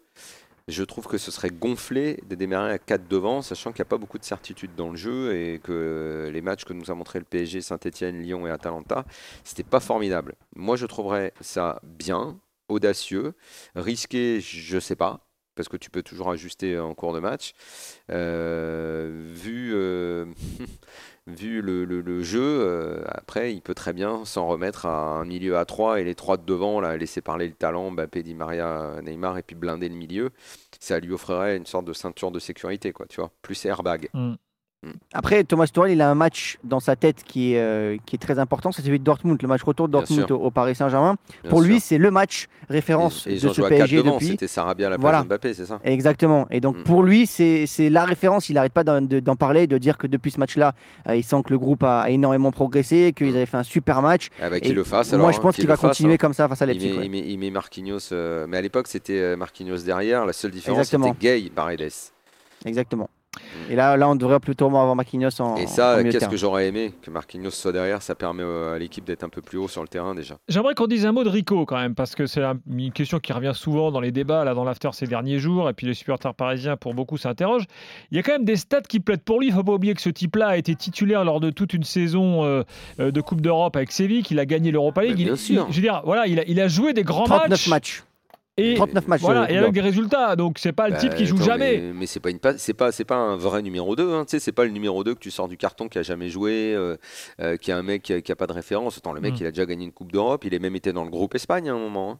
je 0.70 0.82
trouve 0.84 1.06
que 1.06 1.18
ce 1.18 1.30
serait 1.30 1.50
gonflé 1.50 2.22
de 2.28 2.34
démarrer 2.34 2.72
à 2.72 2.78
4 2.78 3.08
devant, 3.08 3.42
sachant 3.42 3.72
qu'il 3.72 3.82
n'y 3.82 3.88
a 3.88 3.90
pas 3.90 3.98
beaucoup 3.98 4.18
de 4.18 4.24
certitude 4.24 4.74
dans 4.76 4.90
le 4.90 4.96
jeu 4.96 5.34
et 5.34 5.58
que 5.58 6.30
les 6.32 6.40
matchs 6.40 6.64
que 6.64 6.72
nous 6.72 6.90
a 6.90 6.94
montré 6.94 7.18
le 7.18 7.24
PSG, 7.24 7.60
Saint-Etienne, 7.60 8.20
Lyon 8.20 8.46
et 8.46 8.50
Atalanta, 8.50 9.04
c'était 9.44 9.62
pas 9.62 9.80
formidable. 9.80 10.34
Moi, 10.54 10.76
je 10.76 10.86
trouverais 10.86 11.32
ça 11.40 11.80
bien, 11.82 12.40
audacieux, 12.68 13.34
risqué, 13.74 14.40
je 14.40 14.78
sais 14.78 14.96
pas. 14.96 15.29
Parce 15.60 15.68
que 15.68 15.76
tu 15.76 15.90
peux 15.90 16.02
toujours 16.02 16.30
ajuster 16.30 16.78
en 16.78 16.94
cours 16.94 17.12
de 17.12 17.20
match. 17.20 17.52
Euh, 18.10 19.10
vu 19.30 19.72
euh, 19.74 20.24
vu 21.26 21.60
le, 21.60 22.22
jeu, 22.22 22.40
euh, 22.40 23.02
après, 23.08 23.52
il 23.52 23.60
peut 23.60 23.74
très 23.74 23.92
bien 23.92 24.24
s'en 24.24 24.46
remettre 24.46 24.86
à 24.86 25.18
un 25.18 25.26
milieu 25.26 25.58
à 25.58 25.66
3 25.66 26.00
et 26.00 26.04
les 26.04 26.14
trois 26.14 26.38
de 26.38 26.46
devant, 26.46 26.80
laisser 26.80 27.20
parler 27.20 27.46
le 27.46 27.52
talent, 27.52 27.90
Mbappé, 27.90 28.22
Di 28.22 28.34
Maria, 28.34 29.02
Neymar, 29.02 29.36
et 29.36 29.42
puis 29.42 29.54
blinder 29.54 29.90
le 29.90 29.96
milieu. 29.96 30.30
Ça 30.78 30.98
lui 30.98 31.12
offrirait 31.12 31.58
une 31.58 31.66
sorte 31.66 31.84
de 31.84 31.92
ceinture 31.92 32.30
de 32.30 32.38
sécurité, 32.38 32.92
quoi, 32.92 33.04
plus 33.42 33.62
airbag. 33.66 34.08
Après, 35.12 35.44
Thomas 35.44 35.66
Tuchel, 35.66 35.90
il 35.92 36.00
a 36.00 36.10
un 36.10 36.14
match 36.14 36.58
dans 36.64 36.80
sa 36.80 36.96
tête 36.96 37.22
qui 37.22 37.52
est, 37.52 37.60
euh, 37.60 37.98
qui 38.06 38.16
est 38.16 38.18
très 38.18 38.38
important, 38.38 38.72
c'est 38.72 38.80
celui 38.80 38.98
de 38.98 39.04
Dortmund, 39.04 39.40
le 39.42 39.46
match 39.48 39.62
retour 39.62 39.88
de 39.88 39.92
Dortmund 39.92 40.30
au, 40.30 40.36
au 40.36 40.50
Paris 40.50 40.74
Saint-Germain. 40.74 41.16
Pour 41.50 41.60
lui, 41.60 41.80
c'est 41.80 41.98
le 41.98 42.10
match 42.10 42.46
référence 42.70 43.26
Et- 43.26 43.30
et 43.30 43.34
ils 43.34 43.42
de 43.42 43.48
ce 43.48 43.54
joué 43.54 43.66
à 43.66 43.68
4 43.68 43.76
PSG 43.78 43.96
devant, 43.98 44.12
depuis. 44.14 44.28
c'était 44.28 44.46
Sarabia 44.48 44.86
à 44.86 44.90
la 44.90 44.96
place 44.96 45.02
Voilà. 45.02 45.20
de 45.22 45.26
Mbappé, 45.28 45.52
c'est 45.52 45.66
ça 45.66 45.80
Exactement. 45.84 46.46
Et 46.50 46.60
donc 46.60 46.78
Mm. 46.78 46.82
pour 46.84 47.02
lui, 47.02 47.26
c'est 47.26 47.66
la 47.90 48.04
référence. 48.06 48.48
Il 48.48 48.54
n'arrête 48.54 48.72
pas 48.72 48.84
d'en 48.84 49.02
de- 49.02 49.20
d'en 49.20 49.36
parler, 49.36 49.66
de 49.66 49.76
dire 49.76 49.98
que 49.98 50.06
depuis 50.06 50.30
ce 50.30 50.38
match-là, 50.40 50.72
euh, 51.08 51.16
il 51.16 51.24
sent 51.24 51.42
que 51.44 51.50
le 51.50 51.58
groupe 51.58 51.82
a, 51.82 52.08
énormément 52.08 52.50
progressé, 52.52 53.12
qu'ils 53.14 53.36
avaient 53.36 53.44
fait 53.46 53.58
un 53.58 53.62
super 53.62 54.00
match. 54.00 54.28
Ah 54.40 54.48
bah, 54.48 54.60
qu'il 54.60 54.74
le 54.74 54.84
fasse 54.84 55.12
alors. 55.12 55.24
moi, 55.24 55.32
je 55.32 55.38
hein, 55.38 55.42
pense 55.42 55.56
qu'il 55.56 55.66
va 55.66 55.76
fasse, 55.76 55.90
continuer 55.90 56.14
hein. 56.14 56.16
comme 56.16 56.32
ça 56.32 56.48
face 56.48 56.62
à 56.62 56.64
Il 56.64 56.68
Leipzig. 56.68 56.90
met, 56.92 56.98
ouais. 56.98 57.04
il, 57.04 57.10
met, 57.10 57.18
il 57.26 57.38
met 57.38 57.50
Marquinhos, 57.50 57.98
euh, 58.12 58.46
mais 58.48 58.56
à 58.56 58.62
l'époque 58.62 58.86
c'était 58.88 59.36
Marquinhos 59.36 59.82
derrière, 59.84 60.24
la 60.24 60.32
seule 60.32 60.52
différence 60.52 60.88
c'était 60.88 61.12
Gay 61.20 61.50
Paredes. 61.54 61.90
Exactement. 62.64 63.10
Et 63.70 63.76
là, 63.76 63.96
là, 63.96 64.08
on 64.08 64.16
devrait 64.16 64.40
plutôt 64.40 64.66
avoir 64.66 64.94
Marquinhos 64.96 65.40
en 65.40 65.54
Et 65.56 65.68
ça, 65.68 66.02
qu'est-ce 66.02 66.28
que 66.28 66.36
j'aurais 66.36 66.66
aimé 66.66 66.92
que 67.00 67.10
Marquinhos 67.10 67.50
soit 67.52 67.70
derrière, 67.70 68.02
ça 68.02 68.16
permet 68.16 68.42
euh, 68.42 68.74
à 68.74 68.78
l'équipe 68.78 69.04
d'être 69.04 69.22
un 69.22 69.28
peu 69.28 69.40
plus 69.40 69.56
haut 69.56 69.68
sur 69.68 69.82
le 69.82 69.88
terrain 69.88 70.16
déjà. 70.16 70.36
J'aimerais 70.48 70.74
qu'on 70.74 70.88
dise 70.88 71.06
un 71.06 71.12
mot 71.12 71.22
de 71.22 71.28
Rico 71.28 71.64
quand 71.64 71.76
même, 71.76 71.94
parce 71.94 72.16
que 72.16 72.26
c'est 72.26 72.42
un- 72.42 72.58
une 72.68 72.90
question 72.92 73.20
qui 73.20 73.32
revient 73.32 73.52
souvent 73.54 73.92
dans 73.92 74.00
les 74.00 74.10
débats, 74.10 74.44
là, 74.44 74.54
dans 74.54 74.64
l'after 74.64 74.88
ces 74.92 75.06
derniers 75.06 75.38
jours, 75.38 75.68
et 75.70 75.72
puis 75.74 75.86
les 75.86 75.94
supporters 75.94 76.34
parisiens, 76.34 76.76
pour 76.76 76.92
beaucoup, 76.94 77.18
s'interrogent. 77.18 77.66
Il 78.10 78.16
y 78.16 78.20
a 78.20 78.24
quand 78.24 78.32
même 78.32 78.44
des 78.44 78.56
stats 78.56 78.80
qui 78.82 78.98
plaident 78.98 79.22
pour 79.22 79.38
lui. 79.38 79.46
Il 79.46 79.50
ne 79.50 79.56
faut 79.56 79.64
pas 79.64 79.72
oublier 79.74 79.94
que 79.94 80.02
ce 80.02 80.10
type-là 80.10 80.48
a 80.48 80.56
été 80.56 80.74
titulaire 80.74 81.24
lors 81.24 81.38
de 81.38 81.50
toute 81.50 81.72
une 81.72 81.84
saison 81.84 82.44
euh, 82.44 82.62
euh, 82.98 83.12
de 83.12 83.20
Coupe 83.20 83.40
d'Europe 83.40 83.76
avec 83.76 83.92
Séville, 83.92 84.24
qu'il 84.24 84.40
a 84.40 84.46
gagné 84.46 84.72
l'Europa 84.72 85.02
League. 85.02 85.14
Mais 85.18 85.24
bien 85.24 85.34
il, 85.34 85.38
sûr. 85.38 85.66
il- 85.68 85.72
je 85.72 85.76
veux 85.76 85.82
dire, 85.82 86.02
voilà, 86.04 86.26
il 86.26 86.40
a, 86.40 86.44
il 86.48 86.60
a 86.60 86.66
joué 86.66 86.94
des 86.94 87.04
grands 87.04 87.24
39 87.24 87.48
matchs. 87.50 87.68
matchs. 87.68 88.04
Et, 88.60 88.74
39 88.74 89.08
matchs. 89.08 89.20
voilà, 89.22 89.42
euh, 89.44 89.46
et 89.48 89.56
avec 89.58 89.72
des 89.72 89.80
résultats. 89.80 90.36
Donc, 90.36 90.58
c'est 90.58 90.72
pas 90.72 90.88
le 90.88 90.96
type 90.98 91.10
Bah, 91.10 91.16
qui 91.16 91.26
joue 91.26 91.36
attends, 91.36 91.44
jamais. 91.44 91.78
Mais, 91.78 91.92
mais 91.94 92.06
c'est 92.06 92.20
pas 92.20 92.30
une 92.30 92.38
c'est 92.58 92.74
pas 92.74 92.92
c'est 92.92 93.04
pas 93.04 93.16
un 93.16 93.36
vrai 93.36 93.62
numéro 93.62 93.96
2 93.96 94.12
hein, 94.12 94.24
tu 94.24 94.32
sais 94.32 94.40
c'est 94.40 94.52
pas 94.52 94.64
le 94.64 94.70
numéro 94.70 95.02
2 95.04 95.14
que 95.14 95.20
tu 95.20 95.30
sors 95.30 95.48
du 95.48 95.56
carton 95.56 95.88
qui 95.88 95.98
a 95.98 96.02
jamais 96.02 96.28
joué 96.28 96.74
euh, 96.74 96.96
euh, 97.40 97.56
qui 97.56 97.70
est 97.70 97.74
un 97.74 97.82
mec 97.82 98.02
qui 98.02 98.12
a, 98.12 98.20
qui 98.20 98.32
a 98.32 98.36
pas 98.36 98.46
de 98.46 98.52
référence. 98.52 98.98
Attends, 98.98 99.12
le 99.12 99.20
mec 99.20 99.34
Mm. 99.34 99.36
il 99.40 99.46
a 99.46 99.50
déjà 99.50 99.66
gagné 99.66 99.84
une 99.84 99.92
Coupe 99.92 100.12
d'Europe, 100.12 100.44
il 100.44 100.54
est 100.54 100.58
même 100.58 100.76
été 100.76 100.92
dans 100.92 101.04
le 101.04 101.10
groupe 101.10 101.34
Espagne 101.34 101.68
à 101.70 101.74
un 101.74 101.78
moment. 101.78 102.10
hein, 102.12 102.18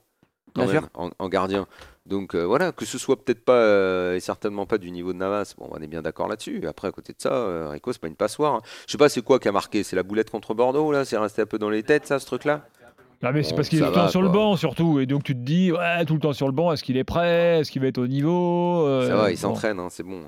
quand 0.55 0.67
même, 0.67 0.89
en, 0.95 1.11
en 1.19 1.29
gardien. 1.29 1.67
Donc 2.07 2.35
euh, 2.35 2.43
voilà, 2.45 2.73
que 2.73 2.85
ce 2.85 2.99
soit 2.99 3.23
peut-être 3.25 3.45
pas 3.45 3.53
euh, 3.55 4.17
et 4.17 4.21
certainement 4.21 4.67
pas 4.67 4.79
du 4.79 4.91
niveau 4.91 5.13
de 5.13 5.19
Navas. 5.19 5.55
Bon, 5.57 5.69
on 5.71 5.81
est 5.81 5.87
bien 5.87 6.03
d'accord 6.03 6.27
là-dessus. 6.27 6.67
Après 6.67 6.89
à 6.89 6.91
côté 6.91 7.13
de 7.13 7.21
ça, 7.21 7.33
euh, 7.33 7.69
Rico 7.71 7.93
c'est 7.93 8.01
pas 8.01 8.09
une 8.09 8.17
passoire. 8.17 8.55
hein. 8.57 8.61
Je 8.89 8.93
sais 8.93 8.99
pas 8.99 9.09
c'est 9.09 9.23
quoi 9.23 9.39
qui 9.39 9.47
a 9.49 9.53
marqué, 9.53 9.85
c'est 9.85 9.95
la 9.95 10.03
boulette 10.03 10.29
contre 10.31 10.53
Bordeaux 10.55 10.91
là, 10.91 11.05
c'est 11.05 11.17
resté 11.19 11.43
un 11.43 11.47
peu 11.47 11.59
dans 11.59 11.71
les 11.71 11.83
têtes 11.85 12.07
ça 12.07 12.19
ce 12.19 12.27
truc 12.27 12.45
là. 12.45 12.67
Non, 13.23 13.31
mais 13.35 13.43
c'est 13.43 13.55
parce 13.55 13.69
qu'il 13.69 13.79
est 13.79 13.83
tout 13.83 13.89
le 13.89 13.93
temps 13.95 14.09
sur 14.09 14.23
le 14.23 14.31
banc, 14.31 14.57
surtout. 14.57 14.99
Et 14.99 15.07
donc, 15.07 15.23
tu 15.25 15.35
te 15.35 15.41
dis, 15.41 15.73
ouais, 15.73 16.05
tout 16.07 16.15
le 16.15 16.21
temps 16.21 16.33
sur 16.33 16.47
le 16.47 16.53
banc, 16.53 16.73
est-ce 16.73 16.83
qu'il 16.83 16.97
est 16.97 17.05
prêt? 17.05 17.59
Est-ce 17.61 17.71
qu'il 17.71 17.83
va 17.83 17.89
être 17.89 17.99
au 17.99 18.07
niveau? 18.07 18.87
Euh, 18.87 19.07
Ça 19.09 19.17
va, 19.17 19.31
il 19.31 19.35
bon. 19.35 19.41
s'entraîne, 19.41 19.79
hein, 19.79 19.89
c'est 19.91 20.03
bon. 20.03 20.21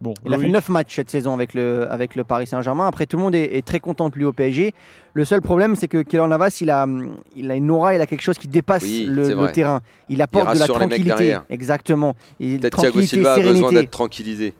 Bon, 0.00 0.14
Il 0.24 0.32
a 0.32 0.36
fait 0.36 0.42
Loïc. 0.44 0.52
9 0.54 0.68
matchs 0.68 0.94
cette 0.94 1.10
saison 1.10 1.34
avec 1.34 1.54
le, 1.54 1.86
avec 1.90 2.14
le 2.14 2.22
Paris 2.24 2.46
Saint-Germain. 2.46 2.86
Après, 2.86 3.06
tout 3.06 3.16
le 3.16 3.22
monde 3.24 3.34
est, 3.34 3.56
est 3.56 3.66
très 3.66 3.80
content 3.80 4.08
de 4.08 4.14
lui 4.14 4.24
au 4.24 4.32
PSG. 4.32 4.72
Le 5.12 5.24
seul 5.24 5.42
problème, 5.42 5.74
c'est 5.74 5.88
que 5.88 6.02
Kélan 6.02 6.28
Navas, 6.28 6.56
il 6.60 6.70
a, 6.70 6.86
il 7.34 7.50
a 7.50 7.56
une 7.56 7.68
aura, 7.70 7.94
il 7.96 8.00
a 8.00 8.06
quelque 8.06 8.22
chose 8.22 8.38
qui 8.38 8.46
dépasse 8.46 8.84
Oui, 8.84 9.06
le, 9.08 9.50
terrain. 9.50 9.80
Il 10.08 10.22
apporte 10.22 10.54
de 10.54 10.58
la 10.60 10.66
tranquillité. 10.68 11.36
Exactement. 11.50 12.14
Et 12.38 12.58
Peut-être 12.58 12.76
Thiago 12.78 12.92
tranquillité, 12.92 13.16
Silva 13.16 13.32
a 13.32 13.36
besoin 13.38 13.52
sérénité. 13.54 13.74
d'être 13.74 13.90
tranquillisé. 13.90 14.54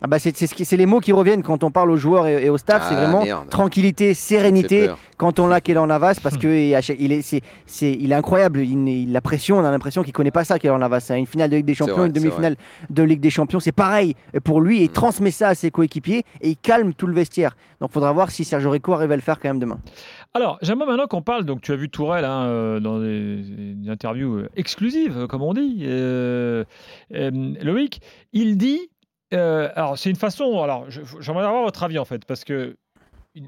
Ah 0.00 0.06
bah 0.06 0.20
c'est 0.20 0.36
c'est 0.36 0.76
les 0.76 0.86
mots 0.86 1.00
qui 1.00 1.10
reviennent 1.12 1.42
quand 1.42 1.64
on 1.64 1.72
parle 1.72 1.90
aux 1.90 1.96
joueurs 1.96 2.28
et, 2.28 2.44
et 2.44 2.50
au 2.50 2.56
staff. 2.56 2.86
c'est 2.88 2.94
Ah, 2.94 3.00
vraiment 3.06 3.24
merde. 3.24 3.48
tranquillité, 3.50 4.14
sérénité 4.14 4.90
quand 5.16 5.40
on 5.40 5.48
l'a 5.48 5.60
Kélan 5.60 5.88
Navas 5.88 6.20
parce 6.22 6.36
que 6.38 6.46
il, 6.46 6.72
a- 6.76 6.94
il 6.96 7.10
est, 7.12 7.22
c'est, 7.22 7.42
il 7.92 8.12
est 8.12 8.14
incroyable. 8.14 8.60
Il, 8.60 8.86
il- 8.88 9.12
la 9.12 9.20
pression, 9.20 9.58
on 9.58 9.64
a 9.64 9.70
l'impression 9.72 10.04
qu'il 10.04 10.12
connaît 10.12 10.30
pas 10.30 10.44
ça, 10.44 10.60
Kélan 10.60 10.78
Navas. 10.78 11.00
C'est 11.00 11.18
une 11.18 11.26
finale 11.26 11.50
de 11.50 11.56
Ligue 11.56 11.66
des 11.66 11.74
Champions, 11.74 11.96
vrai, 11.96 12.06
une 12.06 12.12
demi-finale 12.12 12.54
de 12.90 13.02
Ligue 13.02 13.18
des 13.18 13.30
Champions. 13.30 13.58
C'est 13.58 13.72
pareil 13.72 14.14
pour 14.44 14.60
lui. 14.60 14.82
Il 14.82 14.90
Mm. 14.90 14.92
transmet 14.92 15.30
ça 15.32 15.48
à 15.48 15.54
ses 15.56 15.72
coéquipiers 15.72 16.22
et 16.42 16.50
il 16.50 16.56
calme 16.56 16.94
tout 16.94 17.08
le 17.08 17.14
vestiaire. 17.14 17.56
Donc, 17.80 17.90
faudra 17.90 18.12
voir 18.12 18.30
si 18.30 18.44
Sergio 18.44 18.70
Rico 18.70 18.92
arrive 18.92 19.10
à 19.10 19.16
le 19.16 19.22
faire 19.22 19.40
quand 19.40 19.48
même 19.48 19.58
demain. 19.58 19.80
Alors, 20.32 20.58
j'aimerais 20.62 20.86
maintenant 20.86 21.08
qu'on 21.08 21.22
parle. 21.22 21.44
Donc, 21.44 21.60
tu 21.60 21.72
as 21.72 21.76
vu 21.76 21.88
Tourelle 21.88 22.24
hein, 22.24 22.44
euh, 22.46 22.78
dans 22.78 23.00
des, 23.00 23.42
interviews 23.90 24.36
euh, 24.36 24.48
exclusives, 24.56 25.26
comme 25.28 25.42
on 25.42 25.54
dit. 25.54 25.80
Euh, 25.82 26.62
euh, 27.14 27.30
Loïc, 27.62 28.00
il 28.32 28.56
dit. 28.56 28.90
Euh, 29.34 29.68
alors, 29.74 29.98
c'est 29.98 30.10
une 30.10 30.16
façon. 30.16 30.62
Alors, 30.62 30.86
j'aimerais 31.20 31.44
avoir 31.46 31.62
votre 31.62 31.82
avis 31.82 31.98
en 31.98 32.04
fait, 32.04 32.24
parce 32.24 32.44
que 32.44 32.76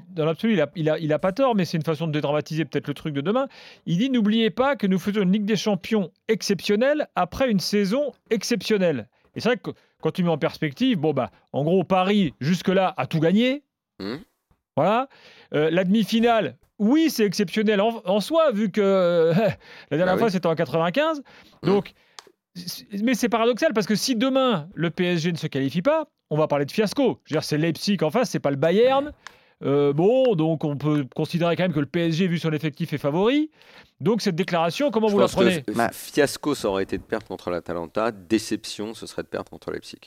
dans 0.09 0.25
l'absolu, 0.25 0.53
il 0.53 0.61
a, 0.61 0.69
il, 0.75 0.89
a, 0.89 0.99
il 0.99 1.11
a 1.11 1.19
pas 1.19 1.31
tort, 1.31 1.55
mais 1.55 1.65
c'est 1.65 1.75
une 1.77 1.83
façon 1.83 2.07
de 2.07 2.11
dédramatiser 2.11 2.65
peut-être 2.65 2.87
le 2.87 2.93
truc 2.93 3.13
de 3.13 3.21
demain. 3.21 3.47
Il 3.85 3.97
dit 3.97 4.09
N'oubliez 4.09 4.49
pas 4.49 4.75
que 4.75 4.87
nous 4.87 4.99
faisons 4.99 5.21
une 5.23 5.31
Ligue 5.31 5.45
des 5.45 5.55
Champions 5.57 6.11
exceptionnelle 6.27 7.07
après 7.15 7.49
une 7.49 7.59
saison 7.59 8.11
exceptionnelle. 8.29 9.07
Et 9.35 9.39
c'est 9.41 9.49
vrai 9.49 9.57
que 9.57 9.71
quand 10.01 10.11
tu 10.11 10.23
mets 10.23 10.29
en 10.29 10.37
perspective, 10.37 10.97
bon, 10.97 11.13
bah, 11.13 11.31
en 11.53 11.63
gros, 11.63 11.83
Paris, 11.83 12.33
jusque-là, 12.39 12.93
a 12.97 13.05
tout 13.07 13.19
gagné. 13.19 13.63
Mhm. 13.99 14.19
Voilà. 14.77 15.09
Euh, 15.53 15.69
la 15.69 15.83
demi-finale, 15.83 16.57
oui, 16.79 17.09
c'est 17.09 17.25
exceptionnel 17.25 17.81
en, 17.81 18.01
en 18.05 18.19
soi, 18.21 18.51
vu 18.51 18.71
que 18.71 18.81
euh, 18.81 19.33
la 19.91 19.97
dernière 19.97 20.15
Bah 20.15 20.17
fois, 20.19 20.27
oui. 20.27 20.31
c'était 20.31 20.47
en 20.47 20.55
95. 20.55 21.21
Donc, 21.63 21.87
c- 21.89 21.93
mais 23.03 23.13
c'est 23.15 23.29
paradoxal 23.29 23.73
parce 23.73 23.87
que 23.87 23.95
si 23.95 24.15
demain, 24.15 24.67
le 24.73 24.89
PSG 24.89 25.31
ne 25.31 25.37
se 25.37 25.47
qualifie 25.47 25.81
pas, 25.81 26.05
on 26.29 26.37
va 26.37 26.47
parler 26.47 26.65
de 26.65 26.71
fiasco. 26.71 27.19
Je 27.25 27.33
veux 27.33 27.39
dire, 27.39 27.43
c'est 27.43 27.57
Leipzig 27.57 27.97
en 28.01 28.09
face, 28.11 28.29
c'est 28.29 28.39
pas 28.39 28.51
le 28.51 28.57
Bayern. 28.57 29.11
Euh, 29.63 29.93
bon, 29.93 30.33
donc 30.35 30.63
on 30.63 30.75
peut 30.75 31.05
considérer 31.15 31.55
quand 31.55 31.63
même 31.63 31.73
que 31.73 31.79
le 31.79 31.85
PSG, 31.85 32.27
vu 32.27 32.39
son 32.39 32.51
effectif, 32.51 32.93
est 32.93 32.97
favori. 32.97 33.51
Donc 33.99 34.21
cette 34.21 34.35
déclaration, 34.35 34.89
comment 34.91 35.07
Je 35.07 35.13
vous 35.13 35.19
la 35.19 35.27
prenez 35.27 35.61
que 35.61 35.71
Bah. 35.71 35.89
fiasco, 35.93 36.55
ça 36.55 36.67
aurait 36.69 36.83
été 36.83 36.97
de 36.97 37.03
perdre 37.03 37.27
contre 37.27 37.51
l'Atalanta. 37.51 38.11
Déception, 38.11 38.93
ce 38.95 39.05
serait 39.05 39.21
de 39.23 39.27
perdre 39.27 39.49
contre 39.51 39.71
Leipzig. 39.71 39.99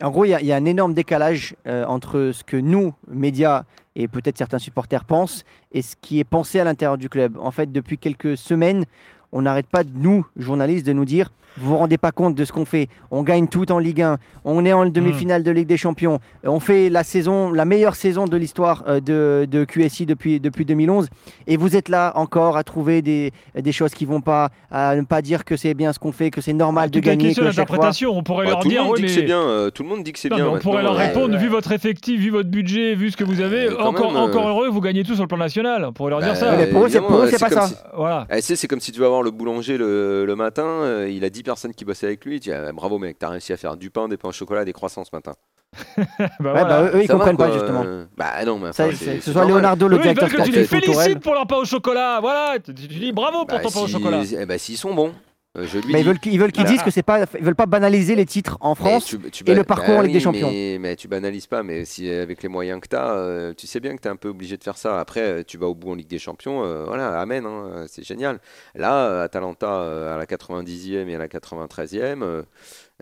En 0.00 0.10
gros, 0.10 0.24
il 0.24 0.28
y, 0.28 0.34
a- 0.34 0.40
il 0.40 0.46
y 0.46 0.52
a 0.52 0.56
un 0.56 0.64
énorme 0.64 0.94
décalage 0.94 1.56
euh, 1.66 1.84
entre 1.86 2.30
ce 2.32 2.44
que 2.44 2.56
nous, 2.56 2.94
médias 3.08 3.64
et 3.96 4.06
peut-être 4.08 4.36
certains 4.38 4.58
supporters 4.58 5.04
pensent 5.04 5.44
et 5.72 5.82
ce 5.82 5.96
qui 6.00 6.20
est 6.20 6.24
pensé 6.24 6.60
à 6.60 6.64
l'intérieur 6.64 6.98
du 6.98 7.08
club. 7.08 7.36
En 7.38 7.50
fait, 7.50 7.72
depuis 7.72 7.98
quelques 7.98 8.36
semaines, 8.36 8.84
on 9.32 9.42
n'arrête 9.42 9.66
pas, 9.66 9.84
de, 9.84 9.90
nous, 9.94 10.24
journalistes, 10.36 10.86
de 10.86 10.92
nous 10.92 11.04
dire 11.04 11.30
vous 11.58 11.70
vous 11.70 11.78
rendez 11.78 11.96
pas 11.96 12.12
compte 12.12 12.34
de 12.34 12.44
ce 12.44 12.52
qu'on 12.52 12.66
fait. 12.66 12.90
On 13.10 13.22
gagne 13.22 13.48
tout 13.48 13.72
en 13.72 13.78
Ligue 13.78 14.02
1. 14.02 14.18
On 14.44 14.66
est 14.66 14.74
en 14.74 14.84
demi-finale 14.84 15.42
de 15.42 15.50
Ligue 15.50 15.66
des 15.66 15.78
Champions. 15.78 16.20
On 16.44 16.60
fait 16.60 16.90
la 16.90 17.02
saison, 17.02 17.50
la 17.50 17.64
meilleure 17.64 17.94
saison 17.94 18.26
de 18.26 18.36
l'histoire 18.36 18.84
euh, 18.86 19.00
de, 19.00 19.46
de 19.50 19.64
QSI 19.64 20.04
depuis, 20.04 20.38
depuis 20.38 20.66
2011. 20.66 21.08
Et 21.46 21.56
vous 21.56 21.74
êtes 21.74 21.88
là 21.88 22.12
encore 22.16 22.58
à 22.58 22.62
trouver 22.62 23.00
des, 23.00 23.32
des 23.58 23.72
choses 23.72 23.92
qui 23.94 24.04
vont 24.04 24.20
pas, 24.20 24.50
à 24.70 24.94
ne 24.96 25.00
pas 25.00 25.22
dire 25.22 25.46
que 25.46 25.56
c'est 25.56 25.72
bien 25.72 25.94
ce 25.94 25.98
qu'on 25.98 26.12
fait, 26.12 26.30
que 26.30 26.42
c'est 26.42 26.52
normal 26.52 26.90
de 26.90 26.98
Toute 26.98 27.06
la 27.06 27.16
gagner. 27.16 27.28
chaque 27.32 27.36
fois... 27.44 27.52
d'interprétation, 27.52 28.10
on 28.14 28.22
pourrait 28.22 28.44
Bah, 28.44 28.50
leur 28.50 28.58
tout 28.60 28.68
le 28.68 28.74
dire 28.74 28.84
monde 28.84 28.96
dit 28.96 29.00
que 29.04 29.06
mais- 29.06 29.14
c'est 29.14 29.22
bien. 29.22 29.40
euh, 29.40 29.70
tout 29.70 29.82
le 29.82 29.88
monde 29.88 30.02
dit 30.02 30.12
que 30.12 30.18
c'est 30.18 30.28
bien. 30.28 30.36
mais 30.36 30.42
on 30.42 30.58
pourrait 30.58 30.82
leur 30.82 30.92
euh, 30.92 31.06
répondre, 31.06 31.38
vu 31.38 31.48
votre 31.48 31.72
effectif, 31.72 32.20
vu 32.20 32.28
votre 32.28 32.50
budget, 32.50 32.94
vu 32.94 33.10
ce 33.10 33.16
que 33.16 33.24
vous 33.24 33.40
avez, 33.40 33.68
Euh, 33.70 33.78
encore, 33.80 34.12
même, 34.12 34.20
euh, 34.20 34.26
encore 34.26 34.46
heureux, 34.46 34.68
vous 34.68 34.82
gagnez 34.82 35.04
tout 35.04 35.14
sur 35.14 35.24
le 35.24 35.28
plan 35.28 35.38
national. 35.38 35.86
On 35.86 35.92
pourrait 35.94 36.10
leur 36.10 36.20
dire 36.20 36.34
bah, 36.34 36.34
ça. 36.34 36.54
mais 36.54 36.66
pour 36.66 36.84
eux, 36.84 36.90
c'est- 36.90 37.00
c'est 37.30 37.38
c'est 37.38 37.38
pas 37.38 37.50
ça. 37.62 37.66
si- 37.68 37.76
Voilà. 37.96 38.26
Eh, 38.30 38.42
c'est 38.42 38.56
c'est 38.56 38.68
comme 38.68 38.80
si 38.80 38.92
tu 38.92 39.00
vas 39.00 39.08
voir 39.16 39.22
le 39.22 39.30
boulanger 39.30 39.76
le, 39.78 40.24
le 40.24 40.36
matin, 40.36 40.64
euh, 40.64 41.08
il 41.10 41.24
a 41.24 41.30
10 41.30 41.42
personnes 41.42 41.74
qui 41.74 41.84
bossaient 41.84 42.06
avec 42.06 42.24
lui, 42.24 42.40
tu 42.40 42.50
dis 42.50 42.54
ah, 42.54 42.72
bravo 42.72 42.98
mec, 42.98 43.18
t'as 43.18 43.28
réussi 43.30 43.52
à 43.52 43.56
faire 43.56 43.76
du 43.76 43.90
pain, 43.90 44.08
des 44.08 44.16
pains 44.16 44.28
au 44.28 44.32
chocolat, 44.32 44.64
des 44.64 44.72
croissants 44.72 45.04
ce 45.04 45.10
matin. 45.14 45.32
Bah, 45.96 46.04
Ouais, 46.18 46.28
voilà. 46.40 46.64
bah, 46.64 46.82
eux, 46.84 46.96
eux, 46.96 47.02
ils 47.02 47.06
Ça 47.06 47.12
va, 47.14 47.18
comprennent 47.18 47.36
pas 47.36 47.52
justement. 47.52 47.82
euh, 47.84 48.04
Bah 48.16 48.44
non, 48.46 48.58
mais 48.58 48.68
enfin, 48.68 48.88
c'est- 48.90 48.96
c'est- 48.96 49.16
que 49.16 49.24
ce 49.24 49.32
soit 49.32 49.42
normal. 49.42 49.58
Leonardo, 49.58 49.88
le 49.88 49.96
Eux, 49.96 50.00
ils 50.00 50.04
veulent 50.06 50.14
directeur 50.14 50.38
que 50.44 50.44
tu 50.50 50.52
les 50.56 50.64
sportif, 50.64 50.88
ou 50.88 50.92
Tourelle. 50.92 51.04
félicites 51.08 51.22
pour 51.22 51.34
leur 51.34 51.46
pain 51.46 51.56
au 51.56 51.64
chocolat. 51.64 52.18
Voilà, 52.20 52.58
tu, 52.60 52.72
tu 52.74 52.86
dis 52.86 53.12
bravo 53.12 53.38
pour 53.44 53.58
Bah, 53.58 53.60
ton 53.62 53.70
pain 53.70 53.80
au 53.80 53.86
si- 53.86 53.92
chocolat. 53.92 54.22
eh 54.40 54.46
bah, 54.46 54.58
s'ils 54.58 54.76
sont 54.78 54.94
bons, 54.94 55.12
je 55.64 55.78
lui 55.78 55.92
Mais 55.92 56.00
ils 56.00 56.02
dis. 56.02 56.08
veulent, 56.08 56.18
qu'ils- 56.18 56.32
ils 56.34 56.38
veulent 56.40 56.52
qu'ils 56.52 56.64
disent 56.64 56.82
que 56.82 56.90
c'est 56.90 57.02
pas, 57.02 57.24
ils 57.38 57.44
veulent 57.44 57.54
pas 57.54 57.66
banaliser 57.66 58.14
les 58.14 58.26
titres 58.26 58.56
en 58.60 58.74
France. 58.74 59.06
tu- 59.06 59.18
tu 59.30 59.44
et 59.50 59.54
le 59.54 59.64
parcours 59.64 59.94
bah 59.94 59.98
en 60.00 60.02
Ligue 60.02 60.12
des 60.12 60.18
oui, 60.18 60.22
Champions. 60.24 60.50
Mais, 60.50 60.78
mais 60.80 60.96
tu 60.96 61.08
banalises 61.08 61.46
pas, 61.46 61.62
mais 61.62 61.84
si 61.84 62.10
avec 62.10 62.42
les 62.42 62.48
moyens 62.48 62.80
que 62.80 62.88
tu 62.88 62.96
as, 62.96 63.54
tu 63.56 63.66
sais 63.66 63.80
bien 63.80 63.96
que 63.96 64.02
tu 64.02 64.08
es 64.08 64.10
un 64.10 64.16
peu 64.16 64.28
obligé 64.28 64.56
de 64.56 64.62
faire 64.64 64.76
ça. 64.76 65.00
Après, 65.00 65.20
euh, 65.20 65.42
tu 65.46 65.58
vas 65.58 65.66
au 65.66 65.74
bout 65.74 65.90
en 65.92 65.94
Ligue 65.94 66.08
des 66.08 66.18
Champions, 66.18 66.64
euh, 66.64 66.84
voilà, 66.86 67.20
amen, 67.20 67.44
hein, 67.46 67.86
c'est 67.88 68.02
génial. 68.04 68.40
Là, 68.74 69.06
euh, 69.06 69.24
Atalanta 69.24 69.80
euh, 69.82 70.14
à 70.14 70.18
la 70.18 70.26
90e 70.26 71.08
et 71.08 71.14
à 71.14 71.18
la 71.18 71.28
93e, 71.28 72.22
euh, 72.22 72.42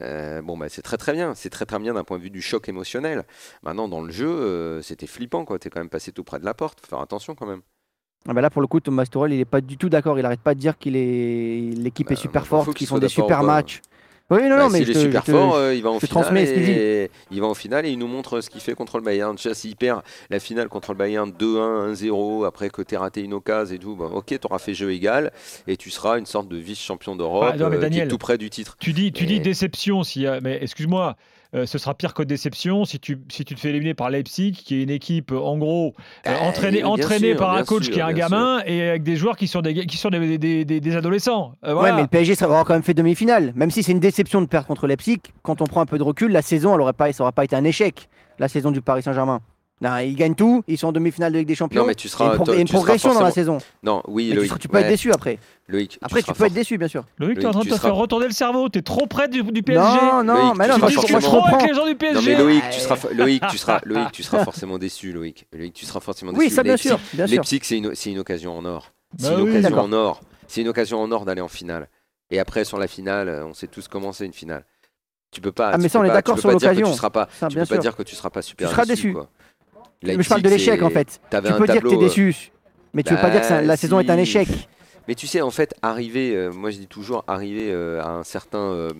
euh, 0.02 0.42
bon, 0.42 0.56
bah, 0.56 0.66
c'est 0.68 0.82
très 0.82 0.96
très 0.96 1.12
bien. 1.12 1.34
C'est 1.34 1.50
très 1.50 1.66
très 1.66 1.78
bien 1.78 1.94
d'un 1.94 2.04
point 2.04 2.18
de 2.18 2.22
vue 2.22 2.30
du 2.30 2.42
choc 2.42 2.68
émotionnel. 2.68 3.24
Maintenant, 3.62 3.88
dans 3.88 4.02
le 4.02 4.10
jeu, 4.12 4.28
euh, 4.28 4.82
c'était 4.82 5.06
flippant, 5.06 5.44
quoi. 5.44 5.58
Tu 5.58 5.68
es 5.68 5.70
quand 5.70 5.80
même 5.80 5.88
passé 5.88 6.10
tout 6.12 6.24
près 6.24 6.38
de 6.40 6.44
la 6.44 6.54
porte. 6.54 6.80
Faut 6.80 6.88
faire 6.88 7.00
attention 7.00 7.34
quand 7.34 7.46
même. 7.46 7.60
Ah 8.28 8.32
bah 8.32 8.40
là, 8.40 8.50
pour 8.50 8.62
le 8.62 8.66
coup, 8.68 8.80
Thomas 8.80 9.04
Tuchel, 9.04 9.32
il 9.32 9.40
est 9.40 9.44
pas 9.44 9.60
du 9.60 9.76
tout 9.76 9.88
d'accord. 9.88 10.18
Il 10.18 10.24
arrête 10.24 10.40
pas 10.40 10.54
de 10.54 10.60
dire 10.60 10.78
qu'il 10.78 10.96
est 10.96 11.74
l'équipe 11.76 12.06
Bah, 12.08 12.14
est 12.14 12.16
super 12.16 12.42
bah, 12.42 12.48
forte, 12.48 12.66
qu'il 12.68 12.74
qu'ils 12.76 12.86
font 12.86 12.98
des 12.98 13.08
super 13.08 13.42
matchs. 13.42 13.80
Oui, 14.30 14.42
non, 14.44 14.56
Bah, 14.56 14.62
non, 14.62 14.70
mais 14.70 14.82
je 14.82 14.90
est 14.90 14.94
te- 14.94 14.98
super 14.98 15.22
te- 15.22 15.30
fort, 15.32 15.54
euh, 15.56 15.74
il 15.74 15.82
va 15.82 15.90
en 15.90 16.00
finale 16.00 16.08
transmets 16.24 16.46
ce 16.46 16.54
qu'il 16.54 16.70
et 16.70 17.10
il 17.30 17.40
va 17.42 17.46
en 17.46 17.52
finale 17.52 17.84
et 17.84 17.90
il 17.90 17.98
nous 17.98 18.06
montre 18.06 18.40
ce 18.40 18.48
qu'il 18.48 18.62
fait 18.62 18.72
contre 18.72 18.96
le 18.96 19.04
Bayern. 19.04 19.36
Déjà, 19.36 19.52
s'il 19.52 19.76
perd 19.76 20.00
la 20.30 20.40
finale 20.40 20.68
contre 20.70 20.92
le 20.92 20.96
Bayern 20.96 21.30
2-1, 21.30 21.92
1-0, 21.92 22.46
après 22.46 22.70
que 22.70 22.80
tu 22.80 22.96
raté 22.96 23.20
une 23.20 23.34
occasion 23.34 23.76
et 23.76 23.78
tout, 23.78 23.94
bah, 23.94 24.08
ok, 24.10 24.24
tu 24.28 24.38
auras 24.44 24.58
fait 24.58 24.72
jeu 24.72 24.90
égal 24.92 25.30
et 25.66 25.76
tu 25.76 25.90
seras 25.90 26.18
une 26.18 26.24
sorte 26.24 26.48
de 26.48 26.56
vice-champion 26.56 27.16
d'Europe 27.16 27.44
Ah, 27.52 27.62
euh, 27.62 27.70
qui 27.74 27.78
Daniel, 27.78 28.06
est 28.06 28.10
tout 28.10 28.16
près 28.16 28.38
du 28.38 28.48
titre. 28.48 28.76
Tu 28.80 28.94
dis, 28.94 29.12
tu 29.12 29.26
dis 29.26 29.40
déception, 29.40 30.02
si, 30.02 30.26
mais 30.42 30.58
excuse-moi, 30.62 31.16
euh, 31.54 31.66
ce 31.66 31.78
sera 31.78 31.94
pire 31.94 32.14
que 32.14 32.22
déception 32.22 32.84
si 32.84 32.98
tu, 32.98 33.18
si 33.30 33.44
tu 33.44 33.54
te 33.54 33.60
fais 33.60 33.70
éliminer 33.70 33.94
par 33.94 34.10
Leipzig, 34.10 34.52
qui 34.52 34.76
est 34.80 34.82
une 34.82 34.90
équipe, 34.90 35.32
euh, 35.32 35.38
en 35.38 35.56
gros, 35.58 35.94
euh, 36.26 36.30
Bah, 36.32 36.38
entraînée, 36.42 36.78
bien 36.78 36.86
entraînée 36.88 37.28
sûr, 37.30 37.36
par 37.36 37.54
un 37.54 37.64
coach 37.64 37.84
sûr, 37.84 37.92
qui 37.94 37.98
est 38.00 38.02
un 38.02 38.12
gamin 38.12 38.62
et 38.66 38.88
avec 38.88 39.02
des 39.02 39.16
joueurs 39.16 39.36
qui 39.36 39.46
sont 39.48 39.60
des, 39.62 39.86
qui 39.86 39.96
sont 39.96 40.08
des, 40.10 40.38
des, 40.38 40.64
des- 40.64 40.80
des 40.80 40.96
adolescents. 40.96 41.54
Euh, 41.64 41.74
Ouais, 41.74 41.92
mais 41.92 42.02
le 42.02 42.08
PSG, 42.08 42.34
ça 42.34 42.46
va 42.46 42.54
avoir 42.54 42.64
quand 42.66 42.74
même 42.74 42.82
fait 42.82 42.94
demi-finale. 42.94 43.52
Même 43.54 43.70
si 43.70 43.82
c'est 43.82 43.92
une 43.92 44.00
déception 44.00 44.40
de 44.40 44.46
perdre 44.46 44.66
contre 44.66 44.86
Leipzig, 44.86 45.18
quand 45.42 45.60
on 45.62 45.66
prend 45.66 45.80
un 45.80 45.86
peu 45.86 45.98
de 45.98 46.02
recul, 46.02 46.32
la 46.32 46.42
saison, 46.42 46.74
elle 46.74 46.80
aurait 46.80 46.92
pas, 46.92 47.12
ça 47.12 47.22
aurait 47.24 47.32
pas 47.32 47.44
été 47.44 47.54
un 47.56 47.64
échec, 47.64 48.08
la 48.38 48.48
saison 48.48 48.70
du 48.70 48.80
Paris 48.82 49.02
Saint-Germain. 49.02 49.40
Non, 49.80 49.98
ils 49.98 50.14
gagnent 50.14 50.36
tout, 50.36 50.62
ils 50.68 50.78
sont 50.78 50.86
en 50.88 50.92
demi-finale 50.92 51.32
de 51.32 51.38
Ligue 51.38 51.48
des 51.48 51.56
Champions. 51.56 51.80
Non, 51.82 51.86
mais 51.86 51.94
tu 51.96 52.06
Il 52.06 52.10
y 52.10 52.14
a 52.14 52.16
seras, 52.16 52.30
une, 52.30 52.36
pro- 52.36 52.44
il 52.52 52.54
y 52.54 52.58
a 52.58 52.60
une 52.60 52.66
tu 52.66 52.72
seras 52.72 52.78
progression 52.78 53.08
dans 53.12 53.20
la 53.20 53.26
forcément- 53.26 53.58
saison. 53.58 53.70
Non, 53.82 54.02
oui, 54.06 54.26
Mais 54.26 54.30
tu, 54.30 54.36
Loïc. 54.36 54.48
seras- 54.48 54.58
tu 54.60 54.68
peux 54.68 54.78
être 54.78 54.84
ouais, 54.84 54.90
déçu 54.90 55.12
après. 55.12 55.38
Loïc, 55.68 55.98
Après, 56.00 56.20
tu, 56.20 56.26
seras 56.26 56.34
peux 56.34 56.44
être 56.46 56.52
déçu, 56.52 56.78
bien 56.78 56.88
sûr. 56.88 57.04
Loïc, 57.18 57.38
tu 57.38 57.42
es 57.42 57.46
en 57.46 57.50
train 57.50 57.60
de 57.60 57.64
tu 57.64 57.70
te 57.70 57.74
seras- 57.76 57.88
faire 57.88 57.96
retourner 57.96 58.26
le 58.26 58.32
cerveau. 58.32 58.68
Tu 58.68 58.78
es 58.78 58.82
trop 58.82 59.06
près 59.06 59.28
du, 59.28 59.42
du 59.42 59.62
PSG. 59.62 59.80
Non, 59.82 60.22
non, 60.22 60.34
Loïc, 60.34 60.58
mais 60.58 60.64
tu 60.64 60.70
non, 60.80 60.86
tu 60.86 60.92
je, 60.92 60.94
forcément- 60.94 61.20
je 61.20 61.26
comprends. 61.26 61.56
avec 61.56 61.68
les 61.68 61.74
gens 61.74 61.86
du 61.86 61.96
PSG. 61.96 62.14
Non 62.14 62.22
mais 62.24 62.36
Loïc, 62.44 62.62
tu 62.70 62.80
seras, 62.80 62.96
Loïc, 63.12 63.42
tu 63.50 63.58
seras, 63.58 63.80
Loïc, 63.84 64.12
tu 64.12 64.22
seras 64.22 64.44
forcément 64.44 64.78
déçu, 64.78 65.12
Loïc. 65.12 65.46
Loïc, 65.52 65.74
tu 65.74 65.84
seras 65.86 66.00
forcément 66.00 66.32
déçu. 66.32 66.44
Oui, 66.44 66.50
ça, 66.50 66.62
bien 66.62 66.76
sûr. 66.76 66.98
Bien 67.12 67.26
sûr. 67.26 67.34
Leipzig, 67.36 67.60
c'est 67.64 67.76
une, 67.78 67.94
c'est 67.94 68.10
une 68.12 68.20
occasion 68.20 68.56
en 68.56 68.64
or. 68.64 68.92
C'est 69.18 69.28
Bah 69.30 69.34
une 69.38 69.48
oui, 69.48 69.58
occasion 69.58 69.78
en 69.78 69.92
or. 69.92 70.20
C'est 70.46 70.60
une 70.60 70.68
occasion 70.68 71.00
en 71.02 71.10
or 71.12 71.24
d'aller 71.24 71.40
en 71.40 71.48
finale. 71.48 71.88
Et 72.30 72.38
après, 72.38 72.64
sur 72.64 72.78
la 72.78 72.86
finale, 72.86 73.42
on 73.46 73.54
sait 73.54 73.66
tous 73.66 73.88
comment 73.88 74.12
c'est 74.12 74.24
une 74.26 74.32
finale. 74.32 74.64
Tu 75.30 75.40
peux 75.40 75.50
pas. 75.52 75.70
Ah, 75.72 75.78
mais 75.78 75.84
tu 75.84 75.90
ça, 75.90 75.98
on 76.00 76.04
est 76.04 76.08
d'accord 76.08 76.36
tu 76.36 76.42
sur 76.42 76.50
l'occasion. 76.50 76.92
Tu 76.92 76.96
tu 76.96 77.46
bien 77.48 77.62
peux 77.64 77.74
pas 77.74 77.78
dire 77.78 77.96
que 77.96 78.04
tu 78.04 78.14
seras 78.14 78.30
pas 78.30 78.40
super 78.40 78.70
seras 78.70 78.84
déçu. 78.84 79.16
Mais 80.04 80.22
je 80.22 80.28
parle 80.28 80.42
de 80.42 80.48
l'échec, 80.48 80.82
en 80.82 80.90
fait. 80.90 81.20
Tu 81.30 81.36
peux 81.52 81.66
dire 81.66 81.82
que 81.82 81.88
tu 81.88 81.94
es 81.94 81.98
déçu, 81.98 82.50
mais 82.92 83.02
tu 83.02 83.14
veux 83.14 83.20
pas 83.20 83.30
dire 83.30 83.40
que 83.40 83.46
ça- 83.46 83.60
la 83.60 83.68
bah, 83.68 83.76
saison 83.76 84.00
est 84.00 84.10
un 84.10 84.18
échec. 84.18 84.48
Mais 85.06 85.14
tu 85.14 85.26
sais, 85.26 85.42
en 85.42 85.50
fait, 85.50 85.74
arriver, 85.82 86.34
euh, 86.34 86.50
moi 86.50 86.70
je 86.70 86.78
dis 86.78 86.86
toujours, 86.86 87.24
arriver 87.26 87.70
euh, 87.70 88.02
à 88.02 88.08
un 88.08 88.24
certain 88.24 88.58
euh, 88.58 88.90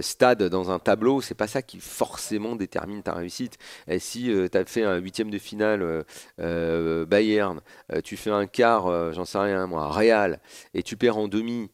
stade 0.00 0.42
dans 0.42 0.70
un 0.70 0.78
tableau, 0.78 1.22
c'est 1.22 1.34
pas 1.34 1.46
ça 1.46 1.62
qui 1.62 1.80
forcément 1.80 2.54
détermine 2.56 3.02
ta 3.02 3.12
réussite. 3.12 3.56
Et 3.88 3.98
si 3.98 4.24
tu 4.24 4.58
as 4.58 4.64
fait 4.66 4.82
un 4.82 4.96
huitième 4.96 5.30
de 5.30 5.38
finale 5.38 6.04
Bayern, 6.38 7.60
tu 8.04 8.16
fais 8.16 8.30
un 8.30 8.46
quart, 8.46 9.12
j'en 9.12 9.24
sais 9.24 9.38
rien 9.38 9.66
moi, 9.66 9.88
Real, 9.90 10.40
et 10.74 10.82
tu 10.82 10.96
perds 10.96 11.16
en 11.16 11.28
demi. 11.28 11.70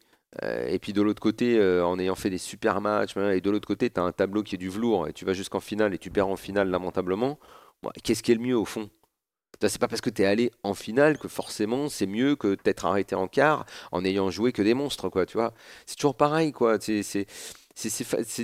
et 0.66 0.78
puis 0.78 0.92
de 0.92 1.02
l'autre 1.02 1.20
côté, 1.20 1.58
euh, 1.58 1.84
en 1.84 1.98
ayant 1.98 2.14
fait 2.14 2.30
des 2.30 2.38
super 2.38 2.80
matchs, 2.80 3.16
et 3.16 3.40
de 3.40 3.50
l'autre 3.50 3.66
côté, 3.66 3.90
tu 3.90 3.98
as 4.00 4.02
un 4.04 4.12
tableau 4.12 4.42
qui 4.42 4.54
est 4.54 4.58
du 4.58 4.68
velours, 4.68 5.08
et 5.08 5.12
tu 5.12 5.24
vas 5.24 5.32
jusqu'en 5.32 5.60
finale, 5.60 5.92
et 5.94 5.98
tu 5.98 6.10
perds 6.10 6.28
en 6.28 6.36
finale 6.36 6.68
lamentablement, 6.70 7.38
qu'est-ce 8.02 8.22
qui 8.22 8.32
est 8.32 8.36
le 8.36 8.40
mieux 8.40 8.56
au 8.56 8.64
fond? 8.64 8.90
C'est 9.60 9.78
pas 9.78 9.86
parce 9.86 10.00
que 10.00 10.10
tu 10.10 10.22
es 10.22 10.24
allé 10.24 10.50
en 10.64 10.74
finale 10.74 11.18
que 11.18 11.28
forcément 11.28 11.88
c'est 11.88 12.06
mieux 12.06 12.34
que 12.34 12.56
d'être 12.64 12.84
arrêté 12.84 13.14
en 13.14 13.28
quart 13.28 13.64
en 13.92 14.04
ayant 14.04 14.30
joué 14.30 14.50
que 14.52 14.62
des 14.62 14.74
monstres, 14.74 15.08
quoi, 15.08 15.24
tu 15.24 15.36
vois? 15.36 15.54
C'est 15.86 15.94
toujours 15.96 16.16
pareil, 16.16 16.50
quoi. 16.52 16.78
C'est, 16.80 17.26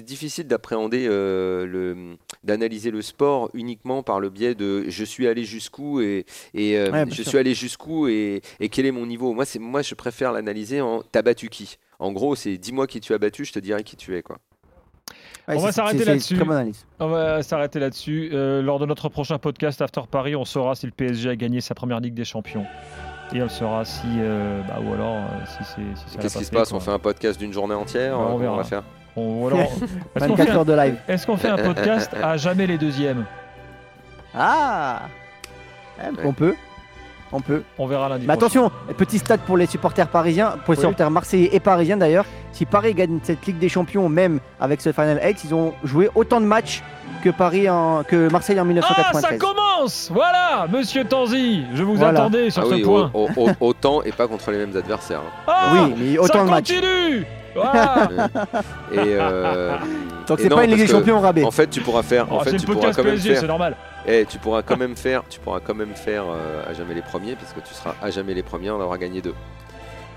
difficile 0.04 0.46
d'appréhender, 0.46 1.06
euh, 1.08 1.66
le, 1.66 2.16
d'analyser 2.44 2.90
le 2.90 3.02
sport 3.02 3.50
uniquement 3.52 4.02
par 4.02 4.20
le 4.20 4.30
biais 4.30 4.54
de 4.54 4.84
je 4.88 5.04
suis 5.04 5.26
allé 5.26 5.44
jusqu'où 5.44 6.00
et, 6.00 6.24
et 6.54 6.78
euh, 6.78 6.92
Ouais, 6.92 7.04
je 7.10 7.22
sûr. 7.22 7.28
suis 7.28 7.38
allé 7.38 7.54
jusqu'où 7.54 8.06
et, 8.08 8.42
et 8.60 8.68
quel 8.68 8.86
est 8.86 8.92
mon 8.92 9.06
niveau? 9.06 9.32
Moi, 9.34 9.44
c'est 9.44 9.58
moi, 9.58 9.82
je 9.82 9.94
préfère 9.94 10.32
l'analyser 10.32 10.80
en 10.80 11.02
t'as 11.02 11.22
battu 11.22 11.48
qui? 11.48 11.78
En 11.98 12.12
gros, 12.12 12.36
c'est 12.36 12.56
dis-moi 12.58 12.86
qui 12.86 13.00
tu 13.00 13.12
as 13.12 13.18
battu, 13.18 13.44
je 13.44 13.52
te 13.52 13.58
dirai 13.58 13.82
qui 13.82 13.96
tu 13.96 14.16
es 14.16 14.22
quoi. 14.22 14.38
Ouais, 15.48 15.54
On 15.56 15.60
va 15.60 15.72
s'arrêter 15.72 16.04
là-dessus. 16.04 16.38
On 17.00 17.08
va 17.08 17.42
s'arrêter. 17.42 17.80
Euh, 18.32 18.60
lors 18.62 18.78
de 18.78 18.86
notre 18.86 19.08
prochain 19.08 19.38
podcast 19.38 19.80
After 19.80 20.02
Paris, 20.10 20.36
on 20.36 20.44
saura 20.44 20.74
si 20.74 20.86
le 20.86 20.92
PSG 20.92 21.30
a 21.30 21.36
gagné 21.36 21.60
sa 21.60 21.74
première 21.74 22.00
Ligue 22.00 22.14
des 22.14 22.24
Champions. 22.24 22.66
Et 23.32 23.42
on 23.42 23.48
saura 23.48 23.84
si. 23.84 24.06
euh, 24.18 24.60
bah, 24.68 24.76
ou 24.84 24.92
alors, 24.94 25.14
euh, 25.16 25.44
si 25.46 25.64
c'est. 25.64 26.10
Si 26.10 26.16
Qu'est-ce 26.18 26.38
qui 26.38 26.44
se 26.44 26.50
passe? 26.50 26.68
Quoi. 26.70 26.78
On 26.78 26.80
fait 26.80 26.90
un 26.92 26.98
podcast 26.98 27.38
d'une 27.38 27.52
journée 27.52 27.74
entière 27.74 28.18
Ouais, 28.18 28.26
on 28.28 28.36
verra. 28.38 28.56
va 28.58 28.64
faire? 28.64 28.82
On- 29.16 29.42
ou 29.42 29.46
alors, 29.48 29.58
est-ce 30.16 30.26
qu'on 30.28 30.36
fait, 30.36 30.42
24 30.44 30.50
heures 30.54 30.60
un- 30.60 30.64
de 30.64 30.72
live. 30.74 30.96
est-ce 31.08 31.26
qu'on 31.26 31.36
fait 31.36 31.48
un 31.48 31.56
podcast 31.72 32.14
à 32.22 32.36
jamais 32.36 32.66
les 32.66 32.78
deuxièmes? 32.78 33.24
Ah 34.34 35.02
Ouais, 35.98 36.10
On 36.24 36.32
peut. 36.32 36.54
On 37.32 37.40
peut. 37.40 37.62
On 37.78 37.86
verra 37.86 38.08
lundi. 38.08 38.22
Mais 38.26 38.34
prochain. 38.36 38.46
attention, 38.46 38.72
petit 38.96 39.18
stade 39.18 39.40
pour 39.40 39.56
les 39.56 39.66
supporters 39.66 40.08
parisiens, 40.08 40.54
pour 40.64 40.72
les 40.74 40.78
Oui. 40.78 40.84
supporters 40.84 41.10
marseillais 41.10 41.50
et 41.52 41.60
parisiens 41.60 41.96
d'ailleurs. 41.98 42.24
Si 42.52 42.64
Paris 42.64 42.94
gagne 42.94 43.18
cette 43.22 43.44
Ligue 43.46 43.58
des 43.58 43.68
Champions, 43.68 44.08
même 44.08 44.40
avec 44.60 44.80
ce 44.80 44.92
Final 44.92 45.20
8, 45.22 45.44
ils 45.44 45.54
ont 45.54 45.74
joué 45.84 46.08
autant 46.14 46.40
de 46.40 46.46
matchs 46.46 46.82
que 47.22 47.30
Paris 47.30 47.68
en, 47.68 48.02
que 48.04 48.30
Marseille 48.30 48.58
en 48.58 48.62
Ah, 48.62 48.66
ça 48.66 49.30
1993. 49.32 49.38
commence 49.38 50.10
Voilà, 50.12 50.66
monsieur 50.72 51.04
Tanzi, 51.04 51.64
je 51.74 51.82
vous 51.82 51.96
Voilà. 51.96 52.20
attendais 52.20 52.48
sur 52.50 52.62
Ah 52.62 52.66
ce 52.70 52.74
oui, 52.74 52.82
point. 52.82 53.10
au- 53.12 53.28
au- 53.36 53.48
au- 53.50 53.68
autant 53.68 54.02
et 54.02 54.12
pas 54.12 54.26
contre 54.26 54.50
les 54.50 54.58
mêmes 54.58 54.76
adversaires. 54.76 55.20
hein. 55.20 55.42
Ah, 55.48 55.70
oui, 55.74 55.94
mais 55.98 56.18
autant 56.18 56.38
ça 56.40 56.44
de 56.44 56.50
matchs. 56.50 56.72
continue 56.74 57.26
Voilà. 57.54 58.08
Et, 58.92 58.98
euh, 58.98 59.76
Donc 60.28 60.38
c'est 60.40 60.48
pas 60.48 60.64
une 60.64 60.70
Ligue 60.70 60.80
des 60.80 60.86
Champions 60.86 61.16
au 61.18 61.20
rabais. 61.20 61.42
En 61.44 61.50
fait, 61.50 61.66
tu 61.68 61.80
pourras 61.80 62.02
faire. 62.02 62.26
Oh, 62.30 62.36
en 62.36 62.40
fait, 62.40 62.50
c'est 62.50 62.56
tu 62.58 62.66
pourras 62.66 62.92
quand 62.92 63.02
même 63.02 63.14
PSG, 63.14 63.34
c'est 63.34 63.40
faire. 63.40 63.48
normal. 63.48 63.74
Eh, 64.10 64.24
tu 64.24 64.38
pourras 64.38 64.62
quand 64.62 64.78
même 64.78 64.96
faire. 64.96 65.22
Tu 65.28 65.38
pourras 65.38 65.60
quand 65.60 65.74
même 65.74 65.94
faire 65.94 66.24
euh, 66.26 66.64
à 66.66 66.72
jamais 66.72 66.94
les 66.94 67.02
premiers, 67.02 67.36
parce 67.36 67.52
que 67.52 67.60
tu 67.60 67.74
seras 67.74 67.94
à 68.02 68.10
jamais 68.10 68.32
les 68.32 68.42
premiers 68.42 68.70
en 68.70 68.80
avoir 68.80 68.96
gagné 68.96 69.20
deux. 69.20 69.34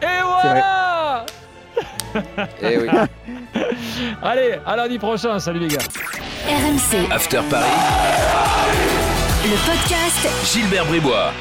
Et 0.01 0.05
voilà 0.23 1.25
Eh 2.61 2.77
oui. 2.77 2.87
Allez, 4.23 4.55
à 4.65 4.75
lundi 4.77 4.97
prochain, 4.97 5.39
salut 5.39 5.59
les 5.59 5.67
gars 5.67 5.83
RMC, 6.47 7.11
After 7.11 7.41
Paris, 7.49 7.65
le 9.43 9.55
podcast 9.65 10.53
Gilbert 10.53 10.85
Bribois. 10.85 11.31